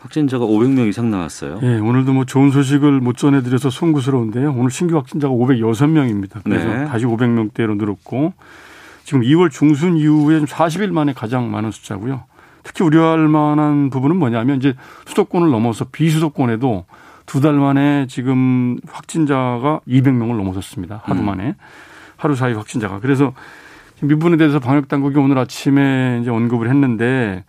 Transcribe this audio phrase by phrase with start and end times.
[0.00, 1.58] 확진자가 500명 이상 나왔어요.
[1.62, 4.54] 예, 오늘도 뭐 좋은 소식을 못 전해드려서 송구스러운데요.
[4.56, 6.40] 오늘 신규 확진자가 506명입니다.
[6.44, 6.84] 그래서 네.
[6.86, 8.32] 다시 500명대로 늘었고
[9.04, 12.22] 지금 2월 중순 이후에 40일 만에 가장 많은 숫자고요.
[12.62, 14.74] 특히 우려할 만한 부분은 뭐냐면 이제
[15.06, 16.84] 수도권을 넘어서 비수도권에도
[17.26, 21.02] 두 달 만에 지금 확진자가 200명을 넘어섰습니다.
[21.04, 21.26] 하루 음.
[21.26, 21.56] 만에.
[22.16, 23.00] 하루 사이 확진자가.
[23.00, 23.32] 그래서
[24.02, 27.44] 이 부분에 대해서 방역 당국이 오늘 아침에 이제 언급을 했는데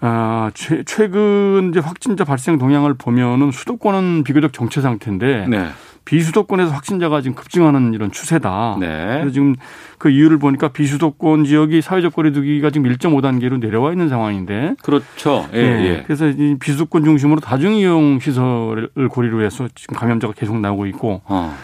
[0.00, 5.68] 아, 최, 최근 이제 확진자 발생 동향을 보면은 수도권은 비교적 정체 상태인데 네.
[6.04, 8.78] 비수도권에서 확진자가 지금 급증하는 이런 추세다.
[8.80, 8.86] 네.
[8.86, 9.54] 그래서 지금
[9.98, 15.46] 그 이유를 보니까 비수도권 지역이 사회적 거리두기가 지금 1.5단계로 내려와 있는 상황인데 그렇죠.
[15.52, 16.02] 예, 예.
[16.06, 21.54] 그래서 이 비수도권 중심으로 다중이용 시설을 고리로 해서 지금 감염자가 계속 나오고 있고 어.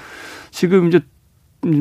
[0.50, 1.00] 지금 이제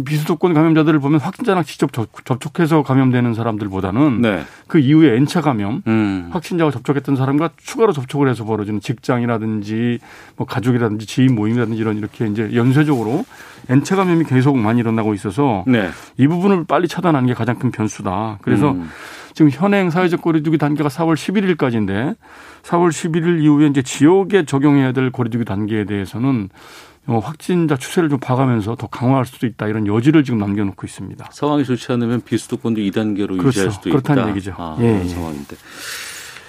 [0.06, 4.44] 비수도권 감염자들을 보면 확진자랑 직접 접- 접촉해서 감염되는 사람들보다는 네.
[4.68, 6.30] 그 이후에 N차 감염 음.
[6.32, 10.00] 확진자와 접촉했던 사람과 추가로 접촉을 해서 벌어지는 직장이라든지
[10.38, 13.26] 뭐 가족이라든지 지인 모임이라든지 이런 이렇게 이제 연쇄적으로
[13.70, 15.90] N차 감염이 계속 많이 일어나고 있어서 네.
[16.18, 18.40] 이 부분을 빨리 차단하는 게 가장 큰 변수다.
[18.42, 18.90] 그래서 음.
[19.34, 22.16] 지금 현행 사회적 거리두기 단계가 4월 11일까지인데
[22.64, 28.76] 4월 11일 이후에 이제 지역에 적용해야 될 거리두기 단계에 대해서는 어, 확진자 추세를 좀 봐가면서
[28.76, 31.30] 더 강화할 수도 있다 이런 여지를 지금 남겨놓고 있습니다.
[31.32, 33.48] 상황이 좋지 않으면 비수도권도 2단계로 그렇죠.
[33.48, 34.32] 유지할 수도 그렇다는 있다.
[34.32, 34.54] 얘기죠.
[34.58, 35.08] 아, 예, 예.
[35.08, 35.56] 상황인데.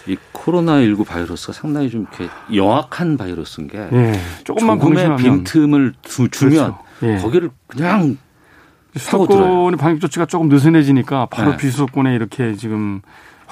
[0.07, 6.29] 이 코로나 19 바이러스가 상당히 좀 이렇게 영악한 바이러스인 게 예, 조금만 조금의 빈틈을 두,
[6.29, 7.15] 주면 그렇죠.
[7.17, 7.23] 예.
[7.23, 8.19] 거기를 그냥
[8.97, 11.57] 수도권의 방역 조치가 조금 느슨해지니까 바로 네.
[11.57, 13.01] 비수도권에 이렇게 지금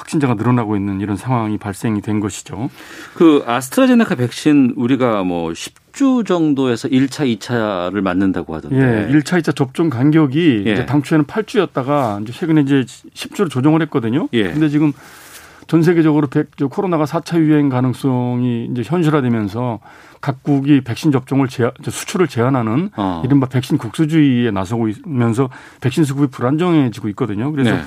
[0.03, 2.71] 확진자가 늘어나고 있는 이런 상황이 발생이 된 것이죠.
[3.15, 8.77] 그 아스트라제네카 백신 우리가 뭐 10주 정도에서 1차, 2차를 맞는다고 하던데.
[9.09, 10.73] 예, 1차, 2차 접종 간격이 예.
[10.73, 14.29] 이제 당초에는 8주였다가 이제 최근에 이제 10주로 조정을 했거든요.
[14.33, 14.51] 예.
[14.51, 14.93] 근데 지금
[15.69, 19.79] 전 세계적으로 백- 저 코로나가 4차 유행 가능성이 이제 현실화되면서
[20.21, 23.23] 각국이 백신 접종을 제한, 저 수출을 제한하는 어.
[23.25, 25.49] 이른바 백신 국수주의에 나서고 있으면서
[25.81, 27.53] 백신 수급이 불안정해지고 있거든요.
[27.53, 27.83] 그래서 네.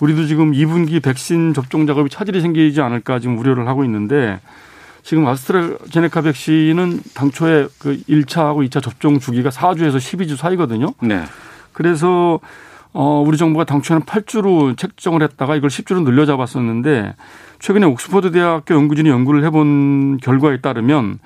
[0.00, 4.40] 우리도 지금 2분기 백신 접종 작업이 차질이 생기지 않을까 지금 우려를 하고 있는데
[5.02, 10.92] 지금 아스트라제네카 백신은 당초에 그 1차하고 2차 접종 주기가 4주에서 12주 사이거든요.
[11.02, 11.22] 네.
[11.72, 12.40] 그래서
[12.92, 17.14] 어 우리 정부가 당초에는 8주로 책정을 했다가 이걸 10주로 늘려 잡았었는데
[17.60, 21.18] 최근에 옥스퍼드 대학교 연구진이 연구를 해본 결과에 따르면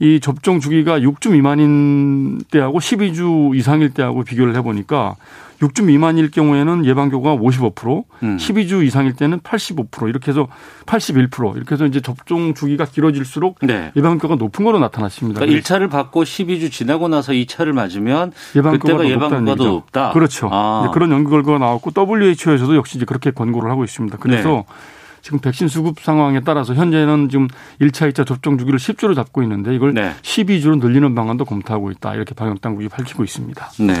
[0.00, 5.16] 이 접종 주기가 6주 미만인 때하고 12주 이상일 때하고 비교를 해보니까
[5.60, 8.36] 6주 미만일 경우에는 예방교가 55%, 음.
[8.36, 10.46] 12주 이상일 때는 85% 이렇게 해서
[10.86, 13.90] 81% 이렇게 해서 이제 접종 주기가 길어질수록 네.
[13.96, 15.40] 예방효과가 높은 거로 나타났습니다.
[15.40, 19.64] 그러니까 1차를 받고 12주 지나고 나서 2차를 맞으면 예방효과가 그때가 예방효과도 얘기죠.
[19.64, 20.12] 높다.
[20.12, 20.48] 그렇죠.
[20.52, 20.90] 아.
[20.94, 24.16] 그런 연구 결과가 나왔고 WHO에서도 역시 이제 그렇게 권고를 하고 있습니다.
[24.18, 24.97] 그래서 네.
[25.22, 27.48] 지금 백신 수급 상황에 따라서 현재는 지금
[27.80, 30.14] 1차, 2차 접종 주기를 10주로 잡고 있는데 이걸 네.
[30.22, 32.14] 12주로 늘리는 방안도 검토하고 있다.
[32.14, 33.70] 이렇게 방역 당국이 밝히고 있습니다.
[33.80, 33.94] 네.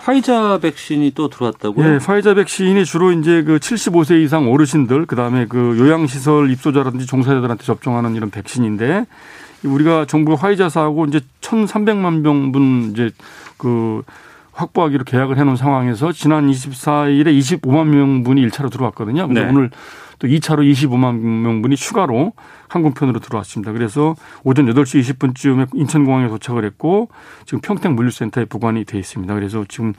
[0.00, 1.94] 화이자 백신이 또 들어왔다고요?
[1.94, 7.64] 예, 파이자 백신이 주로 이제 그 75세 이상 어르신들, 그 다음에 그 요양시설 입소자라든지 종사자들한테
[7.64, 9.04] 접종하는 이런 백신인데
[9.62, 13.10] 우리가 정부가 화이자 사하고 이제 1,300만 명분 이제
[13.58, 14.02] 그
[14.52, 19.26] 확보하기로 계약을 해놓은 상황에서 지난 24일에 25만 명분이 1차로 들어왔거든요.
[19.26, 19.50] 근데 네.
[19.50, 19.70] 오늘
[20.20, 22.32] 또 2차로 25만 명분이 추가로
[22.68, 23.72] 항공편으로 들어왔습니다.
[23.72, 24.14] 그래서
[24.44, 27.08] 오전 8시 20분쯤에 인천공항에 도착을 했고
[27.46, 29.34] 지금 평택 물류센터에 보관이 돼 있습니다.
[29.34, 29.94] 그래서 지금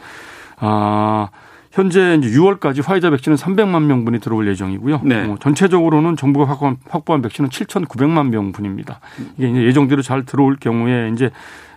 [0.57, 1.29] 아
[1.71, 5.01] 현재 이제 6월까지 화이자 백신은 300만 명분이 들어올 예정이고요.
[5.06, 5.25] 네.
[5.25, 9.00] 어, 전체적으로는 정부가 확보한, 확보한 백신은 7,900만 명분입니다.
[9.38, 11.31] 이게 이제 예정대로 잘 들어올 경우에 이제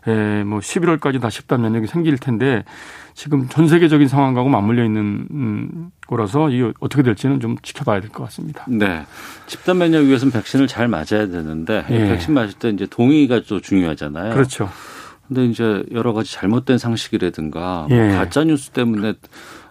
[0.06, 2.64] 에, 뭐 11월까지 다 집단 면역이 생길 텐데
[3.14, 8.24] 지금 전 세계적인 상황하고 맞물려 있는 음, 거라서 이게 어떻게 될지는 좀 지켜봐야 될 것
[8.24, 8.64] 같습니다.
[8.68, 9.04] 네.
[9.46, 12.08] 집단 면역 위해서는 백신을 잘 맞아야 되는데 예.
[12.08, 14.34] 백신 맞을 때 이제 동의가 또 중요하잖아요.
[14.34, 14.68] 그렇죠.
[15.28, 18.10] 근데 이제 여러 가지 잘못된 상식이라든가 뭐 예.
[18.10, 19.14] 가짜 뉴스 때문에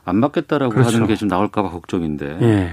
[0.05, 0.95] 안 맞겠다라고 그렇죠.
[0.95, 2.69] 하는 게 좀 나올까봐 걱정인데 예.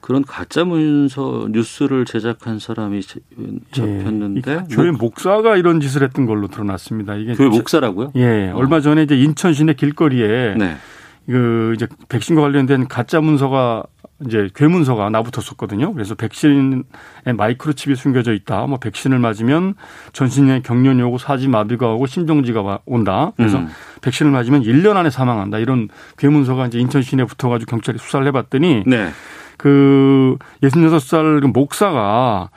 [0.00, 3.20] 그런 가짜 문서 뉴스를 제작한 사람이 제-
[3.72, 7.16] 잡혔는데 이 교회 목사가 이런 짓을 했던 걸로 드러났습니다.
[7.16, 8.12] 이게 교회 목사라고요?
[8.16, 10.76] 예, 얼마 전에 이제 인천 시내 길거리에 네.
[11.26, 13.82] 그 이제 백신과 관련된 가짜 문서가
[14.26, 15.92] 이제 괴문서가 나붙었었거든요.
[15.94, 16.82] 그래서 백신에
[17.36, 18.66] 마이크로칩이 숨겨져 있다.
[18.66, 19.74] 뭐 백신을 맞으면
[20.12, 23.32] 전신에 경련이 오고 사지 마비가 오고 심정지가 와- 온다.
[23.36, 23.68] 그래서 음.
[24.02, 25.58] 백신을 맞으면 1년 안에 사망한다.
[25.58, 25.88] 이런
[26.18, 29.10] 괴문서가 이제 인천 시내에 붙어 가지고 경찰이 수사를 해 봤더니 네.
[29.56, 32.50] 그 66살 그 목사가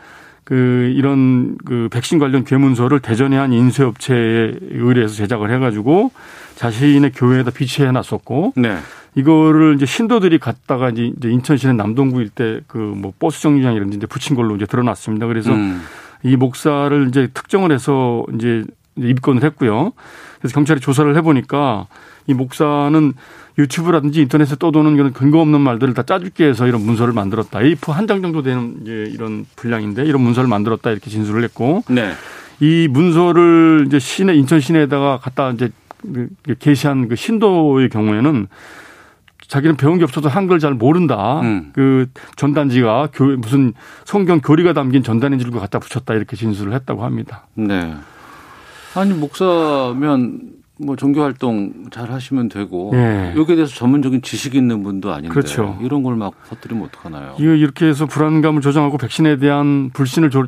[0.44, 6.12] 그 이런 그 백신 관련 괴문서를 대전의 한 인쇄업체에 의뢰해서 제작을 해가지고
[6.56, 8.78] 자신의 교회에다 비치해 놨었고 네.
[9.16, 14.08] 이거를 이제 신도들이 갔다가 이제 인천시내 남동구 일대 그 뭐 버스 정류장 이런 데 이제
[14.08, 15.28] 붙인 걸로 이제 드러났습니다.
[15.28, 15.82] 그래서 음.
[16.24, 18.64] 이 목사를 이제 특정을 해서 이제
[18.98, 19.92] 입건을 했고요.
[20.40, 21.88] 그래서 경찰이 조사를 해보니까
[22.28, 23.14] 이 목사는
[23.58, 27.60] 유튜브라든지 인터넷에 떠도는 이런 근거 없는 말들을 다 짜집기 해서 이런 문서를 만들었다.
[27.60, 32.14] A4 한 장 정도 되는 이제 이런 분량인데 이런 문서를 만들었다 이렇게 진술을 했고 네.
[32.60, 35.70] 이 문서를 이제 시내 인천 시내에다가 갖다 이제
[36.02, 36.28] 그
[36.60, 38.48] 게시한 그 신도의 경우에는
[39.48, 41.42] 자기는 배운 게 없어서 한글 잘 모른다.
[41.42, 41.72] 음.
[41.74, 42.08] 그
[42.38, 43.74] 전단지가 교 무슨
[44.04, 47.46] 성경 교리가 담긴 전단지를 갖다 붙였다 이렇게 진술을 했다고 합니다.
[47.54, 47.94] 네.
[48.96, 50.40] 아니 목사면
[50.80, 53.34] 뭐 종교 활동 잘 하시면 되고 예.
[53.38, 55.78] 여기에 대해서 전문적인 지식이 있는 분도 아닌데 그렇죠.
[55.84, 57.36] 이런 걸 막 퍼뜨리면 어떡하나요?
[57.40, 60.48] 이거 이렇게 해서 불안감을 조장하고 백신에 대한 불신을 조-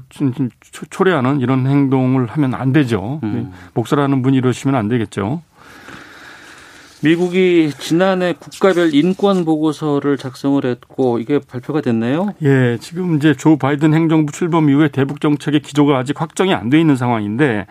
[0.90, 3.20] 초래하는 이런 행동을 하면 안 되죠.
[3.24, 3.52] 음.
[3.76, 5.42] 목사라는 분이 이러시면 안 되겠죠.
[7.04, 12.34] 미국이 지난해 국가별 인권 보고서를 작성을 했고 이게 발표가 됐네요.
[12.42, 16.80] 예, 지금 이제 조 바이든 행정부 출범 이후에 대북 정책의 기조가 아직 확정이 안 돼
[16.80, 17.68] 있는 상황인데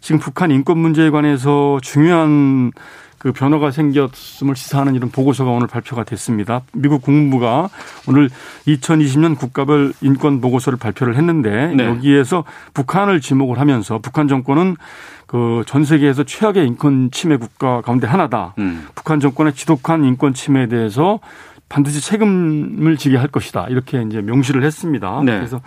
[0.00, 2.72] 지금 북한 인권 문제에 관해서 중요한
[3.18, 6.62] 그 변화가 생겼음을 시사하는 이런 보고서가 오늘 발표가 됐습니다.
[6.72, 7.68] 미국 국무부가
[8.06, 8.30] 오늘
[8.68, 11.86] 2020년 국가별 인권 보고서를 발표를 했는데 네.
[11.86, 14.76] 여기에서 북한을 지목을 하면서 북한 정권은
[15.26, 18.54] 그 전 세계에서 최악의 인권 침해 국가 가운데 하나다.
[18.58, 18.86] 음.
[18.94, 21.20] 북한 정권의 지독한 인권 침해에 대해서
[21.68, 23.66] 반드시 책임을 지게 할 것이다.
[23.68, 25.20] 이렇게 이제 명시를 했습니다.
[25.24, 25.36] 네.
[25.36, 25.60] 그래서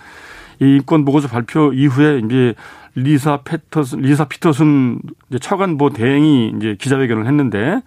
[0.60, 2.56] 이 인권 보고서 발표 이후에 이제
[2.96, 5.00] 리사 피터슨 리사 피터슨
[5.30, 7.82] 이제 차관보 대행이 이제 기자회견을 했는데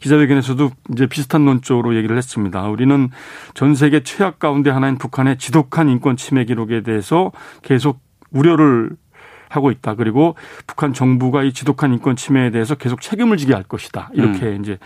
[0.00, 2.62] 기자회견에서도 이제 비슷한 논조로 얘기를 했습니다.
[2.68, 3.10] 우리는
[3.54, 7.32] 전 세계 최악 가운데 하나인 북한의 지독한 인권 침해 기록에 대해서
[7.62, 8.00] 계속
[8.30, 8.90] 우려를
[9.48, 9.94] 하고 있다.
[9.94, 10.34] 그리고
[10.66, 14.10] 북한 정부가 이 지독한 인권 침해에 대해서 계속 책임을 지게 할 것이다.
[14.12, 14.78] 이렇게 이제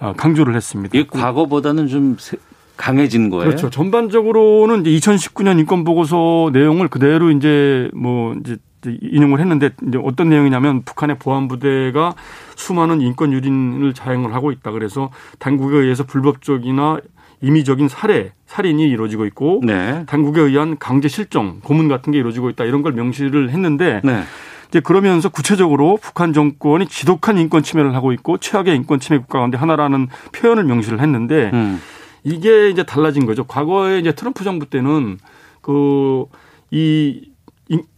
[0.00, 0.96] 어, 강조를 했습니다.
[0.98, 2.36] 이게 과거보다는 좀 세-
[2.76, 3.46] 강해진 거예요.
[3.46, 3.70] 그렇죠.
[3.70, 8.56] 전반적으로는 이제 2019년 인권 보고서 내용을 그대로 이제 뭐 이제
[8.90, 12.14] 인용을 했는데 이제 어떤 내용이냐면 북한의 보안 부대가
[12.54, 14.70] 수많은 인권 유린을 자행을 하고 있다.
[14.70, 16.98] 그래서 당국에 의해서 불법적이나
[17.42, 20.04] 임의적인 살해, 살인이 이루어지고 있고 네.
[20.06, 22.64] 당국에 의한 강제 실종, 고문 같은 게 이루어지고 있다.
[22.64, 24.22] 이런 걸 명시를 했는데 네.
[24.68, 29.56] 이제 그러면서 구체적으로 북한 정권이 지독한 인권 침해를 하고 있고 최악의 인권 침해 국가 가운데
[29.58, 31.80] 하나라는 표현을 명시를 했는데 음.
[32.24, 33.44] 이게 이제 달라진 거죠.
[33.44, 35.18] 과거에 이제 트럼프 정부 때는
[35.60, 37.30] 그이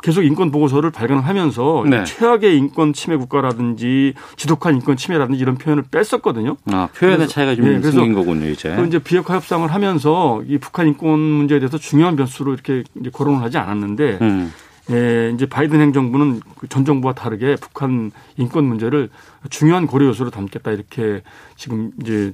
[0.03, 2.03] 계속 인권 보고서를 발간을 하면서 네.
[2.05, 6.57] 최악의 인권 침해 국가라든지 지독한 인권 침해라든지 이런 표현을 뺐었거든요.
[6.73, 8.75] 아, 표현의 그래서- 차이가 좀 네, 생긴 거군요, 이제.
[8.75, 13.43] 그 이제 비핵화 협상을 하면서 이 북한 인권 문제에 대해서 중요한 변수로 이렇게 이제 거론을
[13.43, 14.53] 하지 않았는데 음.
[14.91, 19.11] 예, 이제 바이든 행정부는 그전 정부와 다르게 북한 인권 문제를
[19.51, 21.21] 중요한 고려 요소로 담겠다 이렇게
[21.57, 22.33] 지금 이제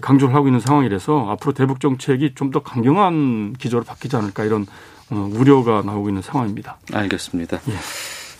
[0.00, 4.66] 강조를 하고 있는 상황이라서 앞으로 대북 정책이 좀 더 강경한 기조로 바뀌지 않을까 이런 어,
[5.10, 6.78] 우려가 나오고 있는 상황입니다.
[6.92, 7.60] 알겠습니다.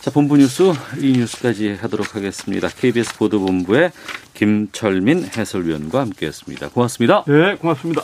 [0.01, 2.69] 자, 본부 뉴스 이 뉴스까지 하도록 하겠습니다.
[2.69, 3.91] KBS 보도본부의
[4.33, 6.69] 김철민 해설위원과 함께했습니다.
[6.69, 7.23] 고맙습니다.
[7.27, 8.03] 네, 고맙습니다.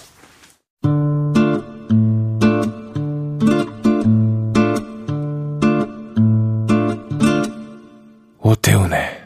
[8.39, 9.24] 오태훈의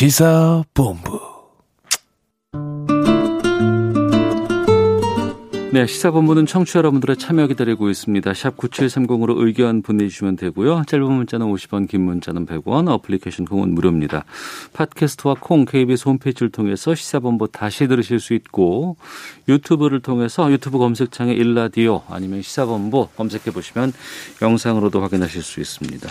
[0.00, 1.20] 시사본부
[5.74, 8.32] 네, 시사본부는 청취자 여러분들의 참여 기다리고 있습니다.
[8.32, 10.84] 샵 9730으로 의견 보내주시면 되고요.
[10.86, 14.24] 짧은 문자는 50원, 긴 문자는 100원, 어플리케이션 콩은 무료입니다.
[14.72, 18.96] 팟캐스트와 콩, KBS 홈페이지를 통해서 시사본부 다시 들으실 수 있고
[19.50, 23.92] 유튜브를 통해서 유튜브 검색창에 일라디오 아니면 시사본부 검색해 보시면
[24.40, 26.08] 영상으로도 확인하실 수 있습니다.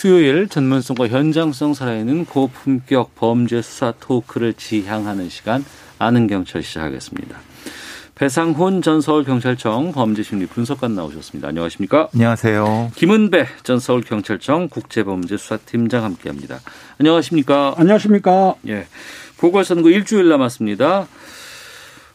[0.00, 5.62] 수요일 전문성과 현장성 살아있는 고품격 범죄 수사 토크를 지향하는 시간
[5.98, 7.36] 아는 경찰 시작하겠습니다.
[8.14, 11.48] 배상훈 전 서울경찰청 범죄심리 분석관 나오셨습니다.
[11.48, 12.08] 안녕하십니까?
[12.14, 12.92] 안녕하세요.
[12.94, 16.60] 김은배 전 서울경찰청 국제범죄수사팀장 함께합니다.
[16.98, 17.74] 안녕하십니까?
[17.76, 18.54] 안녕하십니까?
[18.68, 18.86] 예.
[19.36, 21.08] 보궐선거 일주일 남았습니다.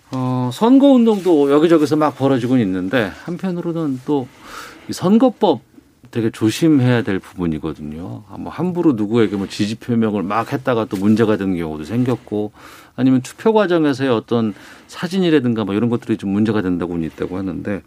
[0.10, 4.28] 어, 선거 운동도 여기저기서 막 벌어지고 있는데 한편으로는 또
[4.90, 5.75] 선거법
[6.16, 8.24] 되게 조심해야 될 부분이거든요.
[8.40, 12.54] 뭐 함부로 누구에게 뭐 지지 표명을 막 했다가 또 문제가 되는 경우도 생겼고
[12.96, 14.54] 아니면 투표 과정에서의 어떤
[14.88, 17.82] 사진이라든가 뭐 이런 것들이 좀 문제가 된다고 있다고 하는데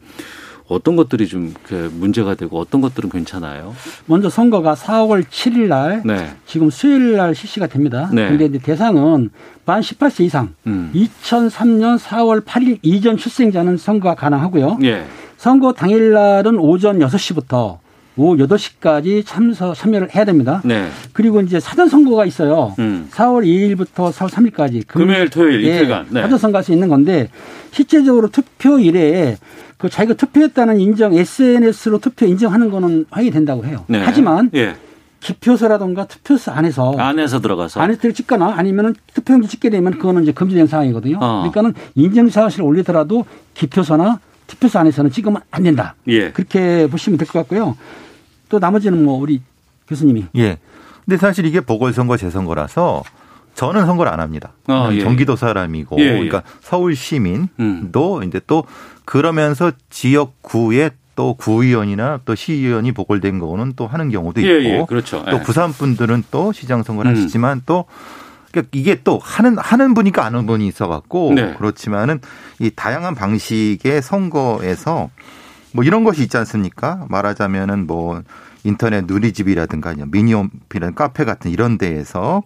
[0.69, 1.55] 어떤 것들이 좀
[1.93, 3.75] 문제가 되고 어떤 것들은 괜찮아요?
[4.05, 6.37] 먼저 선거가 4월 7일 날 네.
[6.45, 8.11] 지금 수요일 날 실시가 됩니다.
[8.13, 8.29] 네.
[8.29, 9.31] 그런데 대상은
[9.65, 10.91] 만 18세 이상 음.
[10.95, 14.81] 2003년 4월 8일 이전 출생자는 선거가 가능하고요.
[14.83, 15.07] 예.
[15.39, 17.79] 선거 당일 날은 오전 6시부터
[18.19, 20.61] 오후 8시까지 참석 참여를 해야 됩니다.
[20.65, 20.89] 네.
[21.13, 22.75] 그리고 이제 사전 선거가 있어요.
[22.79, 23.09] 음.
[23.13, 26.07] 4월 2일부터 4월 3일까지 금 요일, 토요일 이틀간.
[26.11, 26.23] 네.
[26.23, 27.31] 사전 선거할 수 있는 건데
[27.71, 29.37] 실제적으로 투표일에
[29.77, 33.85] 그 자기가 투표했다는 인정 SNS로 투표 인정하는 거는 확인이 된다고 해요.
[33.87, 34.03] 네.
[34.05, 34.75] 하지만 예.
[35.21, 41.19] 기표소라든가 투표소 안에서 안에서 들어가서 안에서 찍거나 아니면은 투표용지 찍게 되면 그거는 이제 금지된 상황이거든요.
[41.21, 41.49] 어.
[41.51, 45.95] 그러니까는 인증 사실을 올리더라도 기표소나 투표소 안에서는 찍으면 안 된다.
[46.07, 46.31] 예.
[46.31, 47.77] 그렇게 보시면 될 것 같고요.
[48.49, 49.43] 또 나머지는 뭐 우리
[49.87, 50.59] 교수님이 예.
[51.05, 53.03] 근데 사실 이게 보궐선거 재선거라서
[53.55, 54.53] 저는 선거를 안 합니다.
[54.67, 55.03] 아, 예.
[55.03, 56.11] 경기도 사람이고 예, 예.
[56.13, 58.23] 그러니까 서울 시민도 음.
[58.25, 58.65] 이제 또
[59.05, 64.85] 그러면서 지역구에 또 구의원이나 또 시의원이 보궐된 거는 또 하는 경우도 있고 예, 예.
[64.89, 65.25] 그렇죠.
[65.29, 65.43] 또 예.
[65.43, 67.17] 부산 분들은 또 시장 선거를 음.
[67.17, 67.87] 하시지만 또
[68.53, 71.55] 그러니까 이게 또 하는 하는 분이니까 아는 분이 있어갖고 네.
[71.59, 72.21] 그렇지만은
[72.61, 75.11] 이 다양한 방식의 선거에서
[75.73, 77.07] 뭐 이런 것이 있지 않습니까?
[77.09, 78.23] 말하자면은 뭐
[78.65, 82.43] 인터넷 누리집이라든가 미니홈피라는 카페 같은 이런 데에서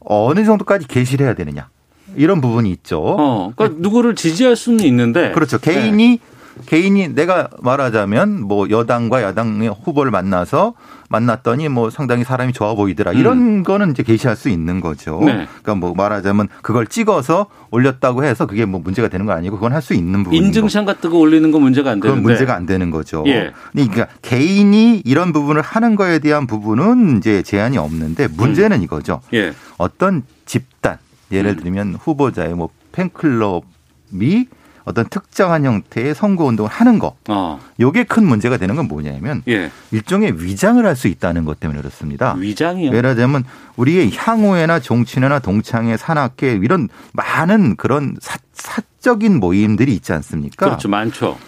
[0.00, 1.68] 어느 정도까지 게시를 해야 되느냐
[2.16, 3.00] 이런 부분이 있죠.
[3.02, 5.58] 어, 그러니까 누구를 지지할 수는 있는데 그렇죠.
[5.58, 6.20] 개인이
[6.66, 10.74] 개인이 내가 말하자면 뭐 여당과 야당의 후보를 만나서
[11.10, 13.12] 만났더니 뭐 상당히 사람이 좋아 보이더라.
[13.12, 15.20] 이런 거는 이제 게시할 수 있는 거죠.
[15.20, 15.26] 음.
[15.26, 15.32] 네.
[15.62, 19.82] 그러니까 뭐 말하자면 그걸 찍어서 올렸다고 해서 그게 뭐 문제가 되는 건 아니고 그건 할
[19.82, 22.90] 수 있는 부분인 인증샷 같은 거 올리는 거 문제가 안 되는데 그건 문제가 안 되는
[22.90, 23.24] 거죠.
[23.26, 23.52] 예.
[23.72, 29.20] 그러니까 개인이 이런 부분을 하는 거에 대한 부분은 이제 제한이 없는데 문제는 이거죠.
[29.32, 29.52] 예.
[29.78, 30.98] 어떤 집단
[31.32, 31.62] 예를 음.
[31.62, 34.46] 들면 후보자의 뭐 팬클럽이
[34.88, 37.14] 어떤 특정한 형태의 선거 운동을 하는 거.
[37.28, 37.60] 어.
[37.78, 39.70] 요게 큰 문제가 되는 건 뭐냐면 예.
[39.90, 42.34] 일종의 위장을 할 수 있다는 것 때문에 그렇습니다.
[42.36, 42.92] 위장이요.
[42.92, 43.44] 예를 들면
[43.76, 50.66] 우리의 향후회나 종친회나 동창회, 산악회 이런 많은 그런 사, 사적인 모임들이 있지 않습니까?
[50.66, 50.88] 그렇죠.
[50.88, 51.38] 많죠.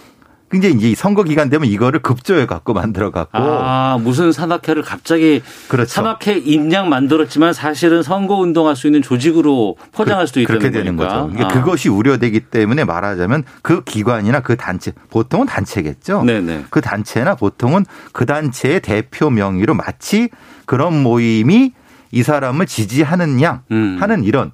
[0.51, 5.91] 굉장히 이제 선거 기간 되면 이거를 급조해 갖고 만들어 갖고 아, 무슨 산악회를 갑자기 그렇죠.
[5.91, 11.15] 산악회 인양 만들었지만 사실은 선거 운동할 수 있는 조직으로 포장할 수도 있다는 그렇게 되는 거니까.
[11.23, 11.33] 거죠.
[11.33, 11.63] 그러니까 아.
[11.63, 16.25] 그것이 우려되기 때문에 말하자면 그 기관이나 그 단체 보통은 단체겠죠.
[16.25, 16.65] 네네.
[16.71, 20.31] 그 단체나 보통은 그 단체의 대표 명의로 마치
[20.67, 21.73] 그런 모임이
[22.11, 23.99] 이 사람을 지지하는 양 음.
[24.01, 24.51] 하는 이런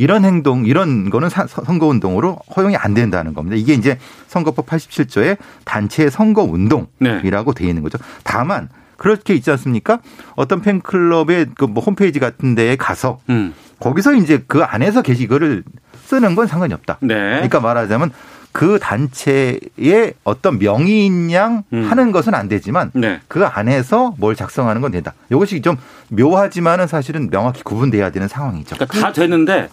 [0.00, 3.56] 이런 행동 이런 거는 사- 선거 운동으로 허용이 안 된다는 겁니다.
[3.56, 7.98] 이게 이제 선거법 87조의 단체 선거 운동이라고 돼 있는 거죠.
[8.24, 10.00] 다만 그렇게 있지 않습니까?
[10.36, 13.52] 어떤 팬클럽의 그 뭐 홈페이지 같은 데에 가서 음.
[13.78, 15.64] 거기서 이제 그 안에서 게시 글을
[16.06, 16.96] 쓰는 건 상관이 없다.
[17.02, 17.14] 네.
[17.14, 18.10] 그러니까 말하자면
[18.52, 21.86] 그 단체의 어떤 명의인 양 음.
[21.88, 23.20] 하는 것은 안 되지만 네.
[23.28, 25.14] 그 안에서 뭘 작성하는 건 된다.
[25.30, 25.76] 이것이 좀
[26.08, 28.74] 묘하지만은 사실은 명확히 구분돼야 되는 상황이죠.
[28.76, 29.68] 그러니까 다 되는데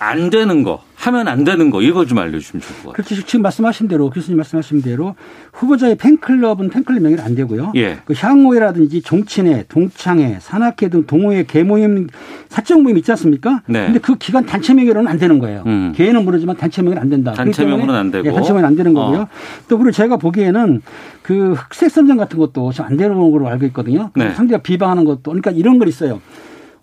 [0.00, 2.92] 안 되는 거, 하면 안 되는 거 이거 좀 알려주시면 좋을 것 같아요.
[2.92, 5.14] 그렇게 지금 말씀하신 대로 교수님 말씀하신 대로
[5.52, 7.72] 후보자의 팬클럽은 팬클럽 명의는 안 되고요.
[7.76, 7.98] 예.
[8.04, 12.08] 그 향후회라든지 종친회, 동창회, 산악회 등 동호회, 개모임,
[12.48, 13.62] 사적 모임 있지 않습니까?
[13.66, 13.86] 네.
[13.86, 15.62] 근데 그 기관 단체 명의로는 안 되는 거예요.
[15.66, 15.92] 음.
[15.94, 17.32] 개인은 모르지만 단체 명의는 안 된다.
[17.32, 18.26] 단체 명의는 안 되고.
[18.26, 19.20] 예, 단체 명의는 안 되는 거고요.
[19.20, 19.28] 어.
[19.68, 20.82] 또 그리고 제가 보기에는
[21.22, 24.10] 그 흑색 선정 같은 것도 좀안 되는 걸로 알고 있거든요.
[24.14, 24.34] 네.
[24.34, 26.20] 상대가 비방하는 것도 그러니까 이런 걸 있어요.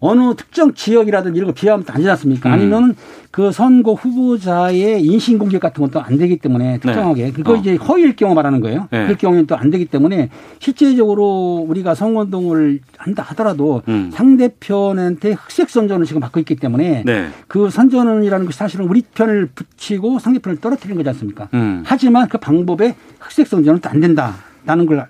[0.06, 2.50] 어느 특정 지역이라든지 이런 거 비하면 안 되지 않습니까?
[2.50, 2.54] 음.
[2.54, 2.96] 아니면
[3.32, 7.56] 그 선거 후보자의 인신 공격 같은 것도 안 되기 때문에 특정하게 그거 어.
[7.56, 8.88] 이제 허위일 경우 말하는 거예요.
[8.92, 9.04] 네.
[9.04, 10.30] 그럴 경우에는 또 안 되기 때문에
[10.60, 14.12] 실제적으로 우리가 선거운동을 한다 하더라도 음.
[14.14, 17.30] 상대편한테 흑색 선전을 지금 받고 있기 때문에 네.
[17.48, 21.48] 그 선전이라는 것이 사실은 우리 편을 붙이고 상대편을 떨어뜨리는 거지 않습니까?
[21.54, 21.84] 음.
[21.86, 25.08] 하지만 그 방법에 흑색 선전은 또 안 된다라는 걸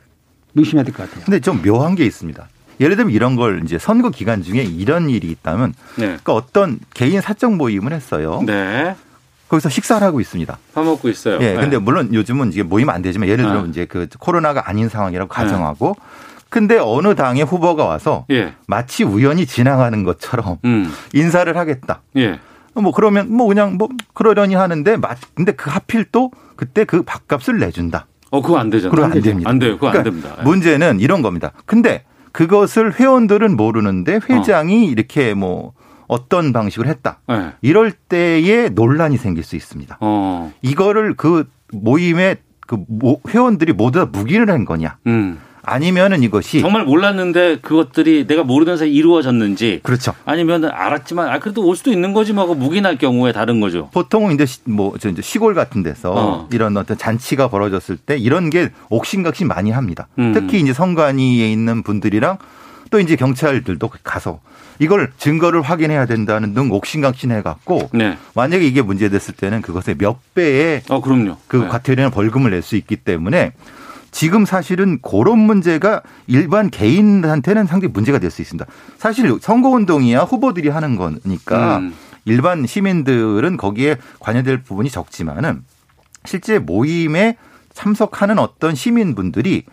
[0.53, 1.25] 명심해야 될 것 같아요.
[1.25, 2.47] 근데 좀 묘한 게 있습니다.
[2.79, 6.05] 예를 들면 이런 걸 이제 선거 기간 중에 이런 일이 있다면 네.
[6.07, 8.41] 그러니까 어떤 개인 사적 모임을 했어요.
[8.45, 8.95] 네.
[9.49, 10.57] 거기서 식사를 하고 있습니다.
[10.73, 11.35] 밥 먹고 있어요.
[11.41, 11.55] 예, 네.
[11.55, 13.69] 근데 물론 요즘은 이게 모이면 안 되지만 예를 들어 네.
[13.69, 15.95] 이제 그 코로나가 아닌 상황이라고 가정하고
[16.49, 18.53] 근데 어느 당의 후보가 와서 예.
[18.67, 20.91] 마치 우연히 지나가는 것처럼 음.
[21.13, 22.01] 인사를 하겠다.
[22.17, 22.39] 예.
[22.75, 27.59] 뭐 그러면 뭐 그냥 뭐 그러려니 하는데 마- 근데 그 하필 또 그때 그 밥값을
[27.59, 28.07] 내준다.
[28.31, 28.91] 어, 그거 안 되잖아요.
[28.91, 29.49] 그럼 안 됩니다.
[29.49, 29.75] 안 돼요.
[29.75, 30.35] 그거 안 그러니까 됩니다.
[30.39, 30.43] 예.
[30.43, 31.51] 문제는 이런 겁니다.
[31.67, 32.03] 근데
[32.33, 35.71] 그것을 회원들은 모르는데 회장이 이렇게 뭐
[36.07, 37.19] 어떤 방식으로 했다.
[37.31, 37.53] 예.
[37.61, 39.97] 이럴 때에 논란이 생길 수 있습니다.
[40.01, 40.51] 어.
[40.61, 42.35] 이거를 그 모임에
[42.67, 44.97] 그 모- 회원들이 모두 다 무기를 한 거냐?
[45.07, 45.39] 음.
[45.65, 50.13] 아니면은 이것이 정말 몰랐는데 그것들이 내가 모르는 사이 이루어졌는지 그렇죠.
[50.25, 53.89] 아니면 알았지만 아 그래도 올 수도 있는 거지 뭐 하고 묵인할 경우에 다른 거죠.
[53.93, 56.49] 보통은 이제 시- 뭐, 저 이제 시골 같은 데서 어.
[56.51, 60.07] 이런 어떤 잔치가 벌어졌을 때 이런 게 옥신각신 많이 합니다.
[60.19, 60.33] 음.
[60.33, 62.37] 특히 이제 선관위에 있는 분들이랑
[62.91, 64.39] 또 이제 경찰들도 가서
[64.79, 68.17] 이걸 증거를 확인해야 된다는 등 옥신각신 해 갖고 네.
[68.35, 71.37] 만약에 이게 문제됐을 때는 그것의 몇 배의 어 그럼요.
[71.47, 71.67] 그 네.
[71.69, 73.53] 과태료나 벌금을 낼 수 있기 때문에
[74.13, 78.65] 지금 사실은 그런 문제가 일반 개인한테는 상당히 문제가 될 수 있습니다.
[78.97, 81.93] 사실 선거운동이야 후보들이 하는 거니까 음.
[82.25, 85.63] 일반 시민들은 거기에 관여될 부분이 적지만은
[86.25, 87.37] 실제 모임에
[87.73, 89.63] 참석하는 어떤 시민분들이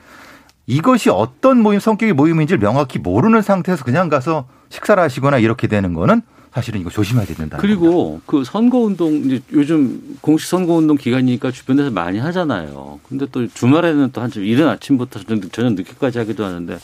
[0.67, 6.23] 이것이 어떤 모임 성격의 모임인지를 명확히 모르는 상태에서 그냥 가서 식사를 하시거나 이렇게 되는 거는
[6.53, 7.59] 사실은 이거 조심해야 된다.
[7.61, 12.99] 그리고 그 선거운동 이제 요즘 공식 선거운동 기간이니까 주변에서 많이 하잖아요.
[13.09, 15.21] 근데 또 주말에는 또 한참 이른 아침부터
[15.53, 16.79] 저녁, 늦게까지 하기도 하는데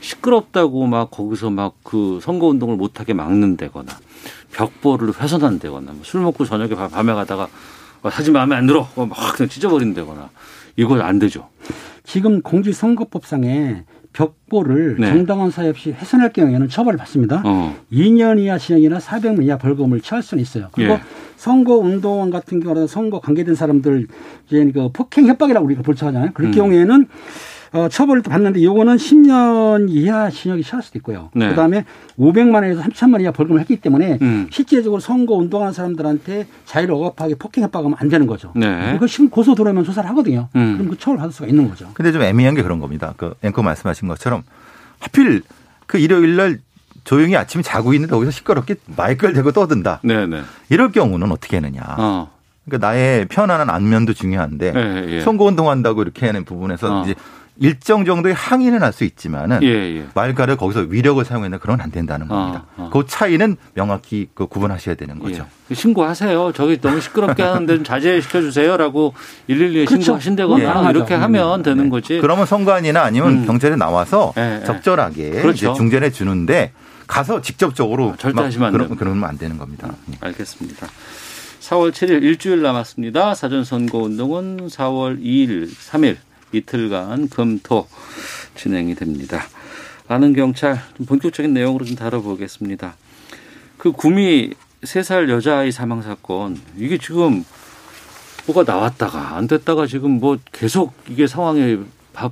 [0.00, 3.92] 시끄럽다고 막 거기서 막 그 선거운동을 못하게 막는다거나
[4.52, 7.48] 벽보를 훼손한다거나 뭐술 먹고 저녁에 밤- 밤에 가다가
[8.02, 10.28] 어, 사진 마음에 안 들어 어, 막 그냥 찢어버린다거나
[10.76, 11.48] 이거 안 되죠.
[12.04, 13.84] 지금 공직선거법상에
[14.16, 15.08] 벽보를 네.
[15.08, 17.42] 정당한 사유 없이 훼손할 경우에는 처벌을 받습니다.
[17.44, 17.76] 어.
[17.92, 20.68] 2년 이하 징역이나 400만 이하 벌금을 처할 수는 있어요.
[20.72, 21.00] 그리고 예.
[21.36, 24.06] 선거 운동원 같은 경우는 선거 관계된 사람들
[24.46, 26.30] 이제 그 폭행 협박이라고 우리가 볼처하잖아요.
[26.32, 26.54] 그럴 음.
[26.54, 27.06] 경우에는
[27.76, 31.28] 어, 처벌을 또 받는데 요거는 10년 이하 징역이 처할 수도 있고요.
[31.34, 31.50] 네.
[31.50, 31.84] 그다음에
[32.18, 34.48] 500만 원에서 3천만 원 이하 벌금을 했기 때문에 음.
[34.50, 38.52] 실제적으로 선거 운동하는 사람들한테 자유를 억압하게 폭행 협박하면 안 되는 거죠.
[38.56, 38.94] 네.
[38.96, 40.48] 이거 지금 고소 들어오면 조사를 하거든요.
[40.56, 40.78] 음.
[40.78, 41.90] 그럼 그 처벌 받을 수가 있는 거죠.
[41.92, 43.12] 근데 좀 애매한 게 그런 겁니다.
[43.18, 44.42] 그 앵커 말씀하신 것처럼
[44.98, 45.42] 하필
[45.86, 46.60] 그 일요일 날
[47.04, 50.00] 조용히 아침에 자고 있는데 거기서 시끄럽게 마이크를 대고 떠든다.
[50.02, 50.42] 네네.
[50.70, 51.82] 이럴 경우는 어떻게 하느냐.
[51.98, 52.30] 어.
[52.64, 55.20] 그러니까 나의 편안한 안면도 중요한데 예, 예.
[55.20, 57.02] 선거운동한다고 이렇게 하는 부분에서 어.
[57.04, 57.14] 이제
[57.58, 60.06] 일정 정도의 항의는 할 수 있지만은 예, 예.
[60.14, 62.64] 말가를 거기서 위력을 사용했는 그런 안 된다는 겁니다.
[62.76, 62.90] 어, 어.
[62.90, 65.46] 그 차이는 명확히 그 구분하셔야 되는 거죠.
[65.70, 65.74] 예.
[65.74, 66.52] 신고하세요.
[66.54, 69.12] 저기 너무 시끄럽게 하는데 좀 자제시켜 주세요라고
[69.48, 70.02] 112에 그렇죠.
[70.04, 70.90] 신고하신다거나 예.
[70.90, 72.18] 이렇게 하면 되는 거지.
[72.20, 73.46] 그러면 선관이나 아니면 음.
[73.46, 74.64] 경찰에 나와서 예, 예.
[74.64, 75.50] 적절하게 그렇죠.
[75.52, 76.72] 이제 중재해 주는데
[77.06, 78.88] 가서 직접적으로 아, 절대 막 하시면 안 그러.
[78.88, 79.90] 그러면 안 되는 겁니다.
[80.10, 80.16] 예.
[80.20, 80.86] 알겠습니다.
[81.60, 83.34] 4월 7일 일주일 남았습니다.
[83.34, 86.16] 사전 선거 운동은 4월 2일, 3일
[86.52, 87.86] 이틀간 금토
[88.54, 89.42] 진행이 됩니다.
[90.08, 92.94] 아는 경찰 좀 본격적인 내용으로 좀 다뤄보겠습니다.
[93.76, 97.44] 그 구미 3살 여자아이 사망 사건 이게 지금
[98.46, 101.78] 뭐가 나왔다가 안 됐다가 지금 뭐 계속 이게 상황이
[102.12, 102.30] 바,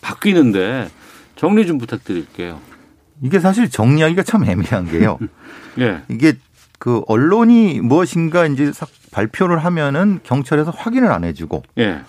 [0.00, 0.90] 바뀌는데
[1.36, 2.60] 정리 좀 부탁드릴게요.
[3.22, 5.18] 이게 사실 정리하기가 참 애매한 게요.
[5.78, 6.02] 예.
[6.08, 6.34] 이게
[6.78, 12.00] 그 언론이 무엇인가 이제 싹 발표를 하면은 경찰에서 확인을 안 해주고 예.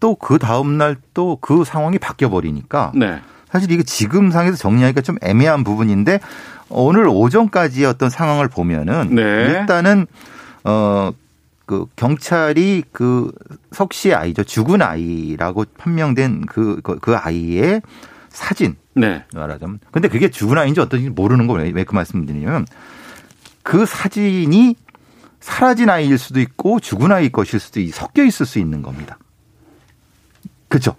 [0.00, 3.20] 또 그 다음 날 또 그 상황이 바뀌어 버리니까 네.
[3.50, 6.20] 사실 이게 지금 상에서 정리하기가 좀 애매한 부분인데
[6.68, 9.22] 오늘 오전까지의 어떤 상황을 보면은 네.
[9.22, 10.06] 일단은
[10.64, 11.12] 어
[11.66, 13.30] 그 경찰이 그
[13.70, 17.80] 석 씨의 아이죠 죽은 아이라고 판명된 그그 아이의
[18.28, 19.22] 사진 네.
[19.32, 21.72] 말하자면 근데 그게 죽은 아이인지 어떤지 모르는 거예요.
[21.72, 22.66] 왜 그 말씀드리냐면
[23.62, 24.74] 그 사진이
[25.38, 29.16] 사라진 아이일 수도 있고 죽은 아이일 것일 수도 있, 섞여 있을 수 있는 겁니다.
[30.70, 30.94] 그렇죠.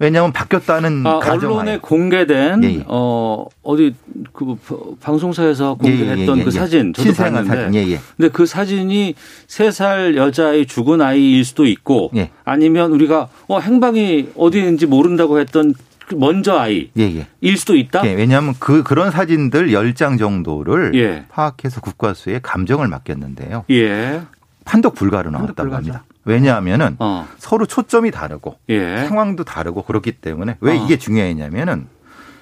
[0.00, 2.84] 왜냐하면 바뀌었다는 아, 언론에 공개된 예, 예.
[2.86, 3.94] 어 어디
[4.32, 4.56] 그
[5.02, 6.50] 방송사에서 공개했던 예, 예, 예, 그 예.
[6.50, 7.74] 사진 저도 봤는데 사진.
[7.74, 7.98] 예, 예.
[8.16, 9.14] 근데 그 사진이
[9.46, 12.30] 세 살 여자의 죽은 아이일 수도 있고 예.
[12.44, 15.74] 아니면 우리가 어 행방이 어디인지 모른다고 했던
[16.16, 17.26] 먼저 아이 예, 예.
[17.42, 18.06] 일 수도 있다.
[18.06, 21.26] 예, 왜냐하면 그 그런 사진들 10장 정도를 예.
[21.28, 23.64] 파악해서 국과수에 감정을 맡겼는데요.
[23.70, 24.22] 예.
[24.64, 25.74] 판독 불가로 나왔다고.
[25.74, 26.04] 합니다.
[26.24, 27.26] 왜냐하면은 어.
[27.38, 29.04] 서로 초점이 다르고 예.
[29.06, 30.84] 상황도 다르고 그렇기 때문에 왜 어.
[30.84, 31.86] 이게 중요했냐면은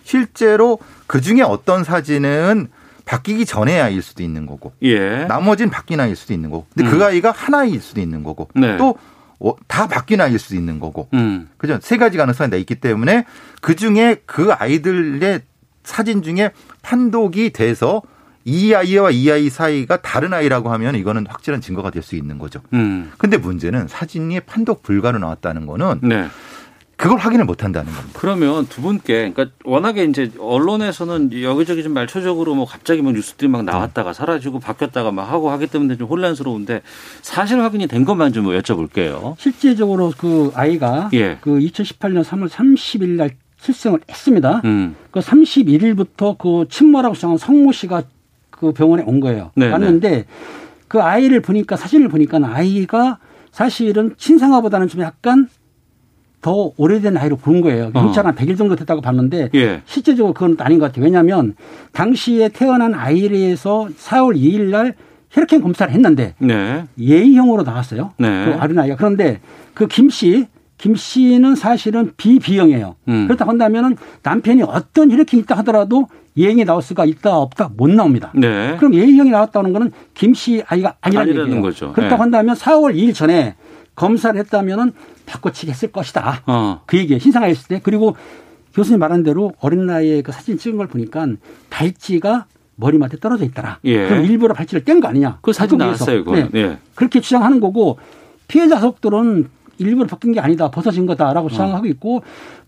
[0.03, 2.69] 실제로 그 중에 어떤 사진은
[3.05, 5.25] 바뀌기 전에 아이일 수도 있는 거고 예.
[5.25, 6.99] 나머지는 바뀐 아이일 수도 있는 거고 근데 음.
[6.99, 8.77] 그 아이가 한 아이일 수도 있는 거고 네.
[8.77, 11.49] 또다 바뀐 아이일 수도 있는 거고 음.
[11.57, 11.79] 그죠?
[11.81, 13.25] 세 가지 가능성이 다 있기 때문에
[13.63, 15.41] 그 중에 그 아이들의
[15.85, 16.51] 사진 중에
[16.83, 18.03] 판독이 돼서
[18.49, 22.61] 이 아이와 이 아이 사이가 다른 아이라고 하면 이거는 확실한 증거가 될 수 있는 거죠.
[22.73, 23.11] 음.
[23.19, 26.29] 근데 문제는 사진이 판독 불가로 나왔다는 거는 네.
[26.97, 28.19] 그걸 확인을 못 한다는 겁니다.
[28.19, 33.65] 그러면 두 분께 그러니까 워낙에 이제 언론에서는 여기저기 좀 말초적으로 뭐 갑자기 뭐 뉴스들이 막
[33.65, 36.81] 나왔다가 사라지고 바뀌었다가 막 하고 하기 때문에 좀 혼란스러운데
[37.21, 39.35] 사실 확인이 된 것만 좀 여쭤볼게요.
[39.39, 41.37] 실제적으로 그 아이가 예.
[41.41, 43.31] 그 2018년 3월 30일 날
[43.61, 44.63] 출생을 했습니다.
[44.65, 44.97] 음.
[45.11, 48.03] 그 31일부터 그 친모라고 주장한 성모 씨가
[48.59, 49.51] 그 병원에 온 거예요.
[49.55, 50.25] 네, 왔는데
[50.89, 53.19] 그 아이를 보니까 사진을 보니까 아이가
[53.53, 55.49] 사실은 친상아보다는 좀 약간
[56.41, 57.91] 더 오래된 아이로 보는 거예요.
[57.93, 59.49] 경찰 한 100일 정도 됐다고 봤는데 어.
[59.55, 59.83] 예.
[59.87, 61.05] 실제적으로 그건 아닌 것 같아요.
[61.05, 61.55] 왜냐하면
[61.93, 64.95] 당시에 태어난 아이에서 4월 2일 날
[65.31, 66.85] 혈액형 검사를 했는데 네.
[66.99, 68.13] 예의형으로 나왔어요.
[68.19, 68.45] 네.
[68.47, 68.97] 그 어린아이가.
[68.97, 69.41] 그런데
[69.75, 70.47] 그 김 씨,
[70.79, 72.95] 김 씨는 사실은 비비형이에요.
[73.09, 73.27] 음.
[73.27, 76.07] 그렇다고 한다면은 남편이 어떤 혈액형이 있다 하더라도
[76.39, 78.31] 예형이 나올 수가 있다 없다 못 나옵니다.
[78.35, 78.77] 네.
[78.79, 81.61] 그럼 예형이 나왔다는 거는 김 씨 아이가 아니라는, 아니라는.
[81.61, 81.93] 거죠.
[81.93, 82.21] 그렇다고 네.
[82.23, 83.57] 한다면 4월 2일 전에
[83.95, 84.93] 검사를 했다면은
[85.27, 86.43] 바꿔치기 했을 것이다.
[86.47, 86.81] 어.
[86.87, 88.17] 그 얘기에 신상아 있을 때 그리고
[88.75, 91.27] 교수님 말한 대로 어린 나이에 그 사진 찍은 걸 보니까
[91.71, 92.47] 발찌가
[92.77, 93.79] 머리맡에 떨어져 있더라.
[93.85, 94.07] 예.
[94.09, 95.39] 그럼 일부러 발찌를 뗀 거 아니냐?
[95.43, 95.79] 그 사진.
[95.79, 96.37] 나왔어요, 그거.
[96.37, 96.49] 네.
[96.55, 96.79] 예.
[96.95, 97.99] 그렇게 주장하는 거고
[98.47, 102.23] 피해자 가족들은 일부러 바뀐 게 아니다 벗어진 거다라고 주장하고 있고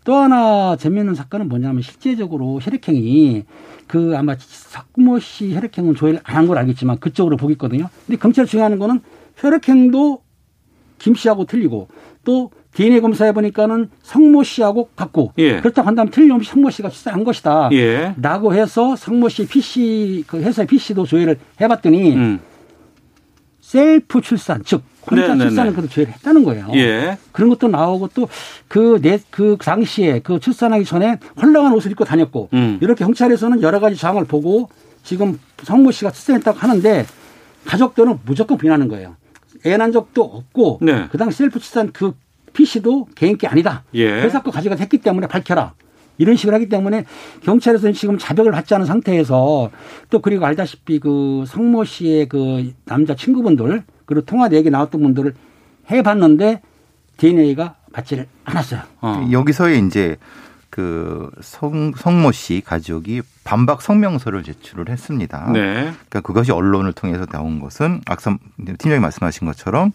[0.05, 3.45] 또 하나 재미있는 사건은 뭐냐면 실제적으로 혈액형이
[3.87, 7.89] 그 아마 석모 씨 혈액형은 조회를 안 한 걸 알겠지만 그쪽으로 보겠거든요.
[8.07, 9.01] 근데 검찰 중요한 거는
[9.37, 10.23] 혈액형도
[10.99, 11.89] 김 씨하고 틀리고
[12.25, 15.59] 또 DNA 검사해 보니까는 성모 씨하고 같고 예.
[15.61, 17.71] 그렇다고 한다면 틀림없이 성모 씨가 출산한 것이다.
[17.73, 18.15] 예.
[18.21, 22.41] 라고 해서 성모 씨 PC 그 회사의 PC도 조회를 해봤더니 음.
[23.61, 25.45] 셀프 출산 즉 혼자 네네네.
[25.51, 26.69] 출산을 그래도 조회를 했다는 거예요.
[26.75, 27.19] 예.
[27.33, 28.09] 그런 것도 나오고
[28.69, 32.79] 또그내그 당시에 그 출산하기 전에 헐렁한 옷을 입고 다녔고 음.
[32.81, 34.69] 이렇게 경찰에서는 여러 가지 정황을 보고
[35.03, 37.07] 지금 성모 씨가 출산했다고 하는데
[37.65, 39.17] 가족들은 무조건 부인하는 거예요.
[39.67, 41.07] 애 난 적도 없고 네.
[41.11, 42.13] 그 당시 셀프 출산 그
[42.53, 43.85] PC도 개인 게 아니다.
[43.95, 44.07] 예.
[44.23, 45.75] 회사 거 가져가서 했기 때문에 밝혀라.
[46.19, 47.05] 이런 식으로 하기 때문에
[47.45, 49.71] 경찰에서는 지금 자백을 받지 않은 상태에서
[50.11, 55.35] 또 그리고 알다시피 그 성모 씨의 그 남자 친구분들 그리고 통화 내역이 나왔던 분들을
[55.89, 56.61] 해봤는데
[57.17, 58.81] DNA가 맞지를 않았어요.
[59.01, 59.29] 어.
[59.31, 60.17] 여기서의 이제
[60.69, 65.49] 그 성, 성모 씨 가족이 반박 성명서를 제출을 했습니다.
[65.53, 65.93] 네.
[65.93, 68.39] 그러니까 그것이 언론을 통해서 나온 것은 악삼
[68.79, 69.93] 팀장이 말씀하신 것처럼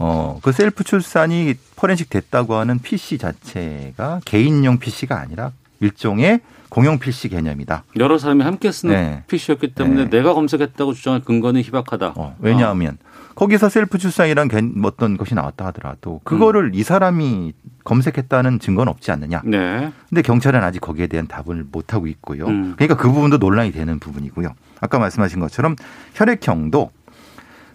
[0.00, 5.52] 어, 그 셀프 출산이 포렌식 됐다고 하는 PC 자체가 개인용 PC가 아니라
[5.84, 7.84] 일종의 공용 PC 개념이다.
[7.98, 9.22] 여러 사람이 함께 쓰는 네.
[9.28, 10.10] PC였기 때문에 네.
[10.18, 12.14] 내가 검색했다고 주장할 근거는 희박하다.
[12.16, 12.98] 어, 왜냐하면
[13.36, 17.52] 거기서 셀프 출산이란 개- 어떤 것이 나왔다 하더라도 그거를 이 사람이
[17.84, 19.42] 검색했다는 증거는 없지 않느냐.
[19.44, 19.92] 네.
[20.08, 22.46] 근데 경찰은 아직 거기에 대한 답을 못 하고 있고요.
[22.46, 22.72] 음.
[22.76, 24.54] 그러니까 그 부분도 논란이 되는 부분이고요.
[24.80, 25.76] 아까 말씀하신 것처럼
[26.14, 26.90] 혈액형도